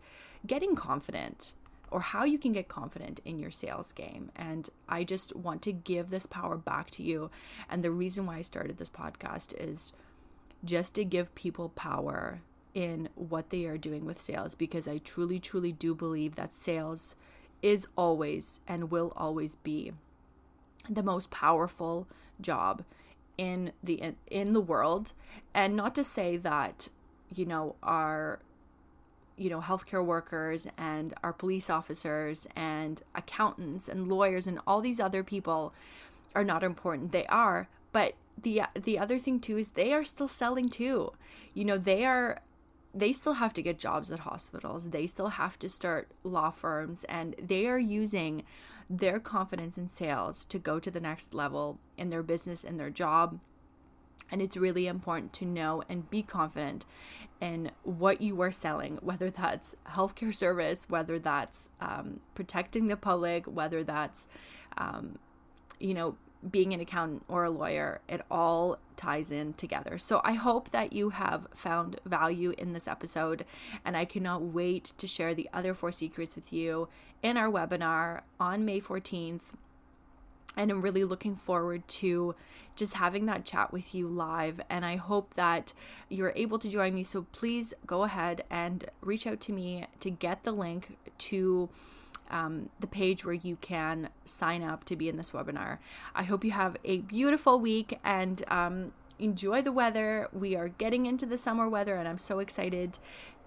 getting 0.45 0.75
confident 0.75 1.53
or 1.89 2.01
how 2.01 2.23
you 2.23 2.37
can 2.37 2.51
get 2.51 2.67
confident 2.67 3.19
in 3.23 3.39
your 3.39 3.51
sales 3.51 3.93
game. 3.93 4.31
And 4.35 4.69
I 4.89 5.03
just 5.03 5.35
want 5.35 5.61
to 5.63 5.71
give 5.71 6.09
this 6.09 6.25
power 6.25 6.57
back 6.57 6.89
to 6.91 7.03
you. 7.03 7.29
And 7.69 7.83
the 7.83 7.91
reason 7.91 8.25
why 8.25 8.37
I 8.37 8.41
started 8.41 8.77
this 8.77 8.89
podcast 8.89 9.53
is 9.57 9.93
just 10.65 10.95
to 10.95 11.05
give 11.05 11.33
people 11.35 11.69
power 11.69 12.41
in 12.73 13.09
what 13.15 13.49
they 13.49 13.65
are 13.65 13.77
doing 13.77 14.05
with 14.05 14.19
sales 14.19 14.53
because 14.53 14.87
I 14.87 14.97
truly, 14.99 15.39
truly 15.39 15.71
do 15.71 15.95
believe 15.95 16.35
that 16.35 16.53
sales 16.53 17.15
is 17.61 17.87
always 17.95 18.59
and 18.67 18.91
will 18.91 19.13
always 19.15 19.55
be 19.55 19.93
the 20.89 21.03
most 21.03 21.31
powerful 21.31 22.07
job 22.39 22.83
in 23.37 23.71
the 23.83 24.13
in 24.29 24.53
the 24.53 24.61
world. 24.61 25.13
And 25.53 25.75
not 25.75 25.95
to 25.95 26.03
say 26.03 26.37
that 26.37 26.89
you 27.33 27.45
know 27.45 27.75
our 27.83 28.39
you 29.37 29.49
know 29.49 29.61
healthcare 29.61 30.03
workers 30.03 30.67
and 30.77 31.13
our 31.23 31.33
police 31.33 31.69
officers 31.69 32.47
and 32.55 33.01
accountants 33.15 33.87
and 33.87 34.07
lawyers 34.07 34.47
and 34.47 34.59
all 34.65 34.81
these 34.81 34.99
other 34.99 35.23
people 35.23 35.73
are 36.35 36.43
not 36.43 36.63
important. 36.63 37.11
They 37.11 37.25
are. 37.27 37.67
But 37.91 38.15
the 38.41 38.63
the 38.75 38.99
other 38.99 39.19
thing 39.19 39.39
too 39.39 39.57
is 39.57 39.69
they 39.69 39.93
are 39.93 40.03
still 40.03 40.27
selling 40.27 40.69
too. 40.69 41.13
You 41.53 41.65
know 41.65 41.77
they 41.77 42.05
are 42.05 42.41
they 42.93 43.13
still 43.13 43.33
have 43.33 43.53
to 43.53 43.61
get 43.61 43.77
jobs 43.77 44.11
at 44.11 44.19
hospitals. 44.19 44.89
They 44.89 45.05
still 45.05 45.29
have 45.29 45.59
to 45.59 45.69
start 45.69 46.09
law 46.23 46.49
firms 46.49 47.03
and 47.05 47.35
they 47.41 47.67
are 47.67 47.79
using 47.79 48.43
their 48.89 49.19
confidence 49.19 49.77
in 49.77 49.89
sales 49.89 50.45
to 50.45 50.59
go 50.59 50.79
to 50.79 50.89
the 50.89 50.99
next 50.99 51.33
level 51.33 51.79
in 51.97 52.09
their 52.09 52.23
business 52.23 52.63
and 52.63 52.79
their 52.79 52.89
job. 52.89 53.39
And 54.31 54.41
it's 54.41 54.57
really 54.57 54.87
important 54.87 55.33
to 55.33 55.45
know 55.45 55.83
and 55.87 56.09
be 56.09 56.21
confident 56.21 56.85
in 57.39 57.71
what 57.83 58.19
you 58.19 58.41
are 58.41 58.51
selling, 58.51 58.97
whether 59.01 59.29
that's 59.29 59.75
healthcare 59.87 60.35
service, 60.35 60.89
whether 60.89 61.19
that's 61.19 61.69
um, 61.79 62.19
protecting 62.35 62.87
the 62.87 62.97
public, 62.97 63.45
whether 63.45 63.83
that's, 63.83 64.27
um, 64.77 65.17
you 65.79 65.93
know, 65.93 66.17
being 66.49 66.73
an 66.73 66.79
accountant 66.79 67.23
or 67.27 67.43
a 67.45 67.49
lawyer, 67.49 68.01
it 68.07 68.21
all 68.29 68.77
ties 68.95 69.31
in 69.31 69.53
together. 69.53 69.97
So 69.97 70.21
I 70.23 70.33
hope 70.33 70.71
that 70.71 70.93
you 70.93 71.09
have 71.09 71.47
found 71.53 71.99
value 72.05 72.53
in 72.57 72.73
this 72.73 72.87
episode, 72.87 73.45
and 73.83 73.97
I 73.97 74.05
cannot 74.05 74.41
wait 74.43 74.93
to 74.97 75.07
share 75.07 75.33
the 75.33 75.49
other 75.53 75.73
four 75.73 75.91
secrets 75.91 76.35
with 76.35 76.53
you 76.53 76.89
in 77.21 77.37
our 77.37 77.49
webinar 77.49 78.21
on 78.39 78.65
May 78.65 78.81
14th. 78.81 79.53
And 80.55 80.71
I'm 80.71 80.81
really 80.81 81.03
looking 81.03 81.35
forward 81.35 81.87
to 81.87 82.35
just 82.75 82.95
having 82.95 83.25
that 83.27 83.45
chat 83.45 83.71
with 83.71 83.93
you 83.93 84.07
live. 84.07 84.61
And 84.69 84.85
I 84.85 84.95
hope 84.95 85.33
that 85.35 85.73
you're 86.09 86.33
able 86.35 86.59
to 86.59 86.69
join 86.69 86.95
me. 86.95 87.03
So 87.03 87.23
please 87.31 87.73
go 87.85 88.03
ahead 88.03 88.43
and 88.49 88.85
reach 89.01 89.27
out 89.27 89.39
to 89.41 89.51
me 89.51 89.85
to 89.99 90.09
get 90.09 90.43
the 90.43 90.51
link 90.51 90.97
to. 91.19 91.69
Um, 92.29 92.71
the 92.81 92.87
page 92.87 93.23
where 93.23 93.33
you 93.33 93.55
can 93.61 94.09
sign 94.25 94.61
up 94.61 94.83
to 94.83 94.97
be 94.97 95.07
in 95.07 95.15
this 95.15 95.31
webinar. 95.31 95.77
I 96.13 96.23
hope 96.23 96.43
you 96.43 96.51
have 96.51 96.75
a 96.83 96.97
beautiful 96.97 97.57
week 97.57 97.99
and 98.03 98.43
um, 98.49 98.91
enjoy 99.19 99.61
the 99.61 99.71
weather. 99.71 100.27
We 100.31 100.55
are 100.55 100.67
getting 100.67 101.05
into 101.05 101.25
the 101.25 101.37
summer 101.37 101.69
weather, 101.69 101.95
and 101.95 102.07
I'm 102.07 102.17
so 102.17 102.39
excited 102.39 102.99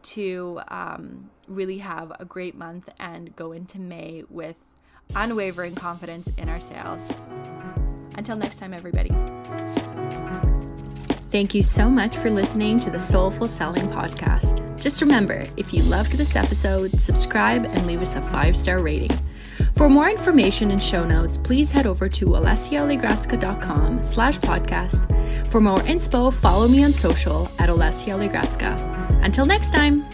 to 0.03 0.61
um, 0.69 1.31
really 1.49 1.79
have 1.79 2.13
a 2.19 2.25
great 2.25 2.55
month 2.55 2.89
and 2.99 3.35
go 3.37 3.53
into 3.53 3.79
May 3.79 4.25
with 4.29 4.57
unwavering 5.15 5.75
confidence 5.75 6.31
in 6.37 6.49
our 6.49 6.61
sales. 6.61 7.15
Until 8.17 8.37
next 8.37 8.59
time, 8.59 8.75
everybody. 8.75 9.11
Thank 11.31 11.55
you 11.55 11.63
so 11.63 11.89
much 11.89 12.17
for 12.17 12.29
listening 12.29 12.81
to 12.81 12.91
the 12.91 12.99
Soulful 12.99 13.47
Selling 13.47 13.87
Podcast. 13.87 14.81
Just 14.81 15.01
remember, 15.01 15.45
if 15.57 15.73
you 15.73 15.83
loved 15.85 16.13
this 16.13 16.35
episode, 16.35 17.01
subscribe 17.01 17.65
and 17.67 17.87
leave 17.87 18.01
us 18.01 18.17
a 18.17 18.23
five 18.31 18.57
star 18.57 18.83
rating. 18.83 19.17
For 19.77 19.89
more 19.89 20.11
information 20.11 20.73
and 20.73 20.83
show 20.83 21.05
notes, 21.05 21.37
please 21.37 21.71
head 21.71 21.87
over 21.87 22.09
to 22.09 22.27
olesyaoligradska.com 22.27 24.05
slash 24.05 24.39
podcast. 24.41 25.47
For 25.49 25.61
more 25.61 25.79
inspo, 25.79 26.35
follow 26.35 26.67
me 26.67 26.83
on 26.83 26.93
social 26.93 27.47
at 27.59 27.69
Olesya 27.69 29.10
Until 29.23 29.47
next 29.47 29.71
time. 29.71 30.05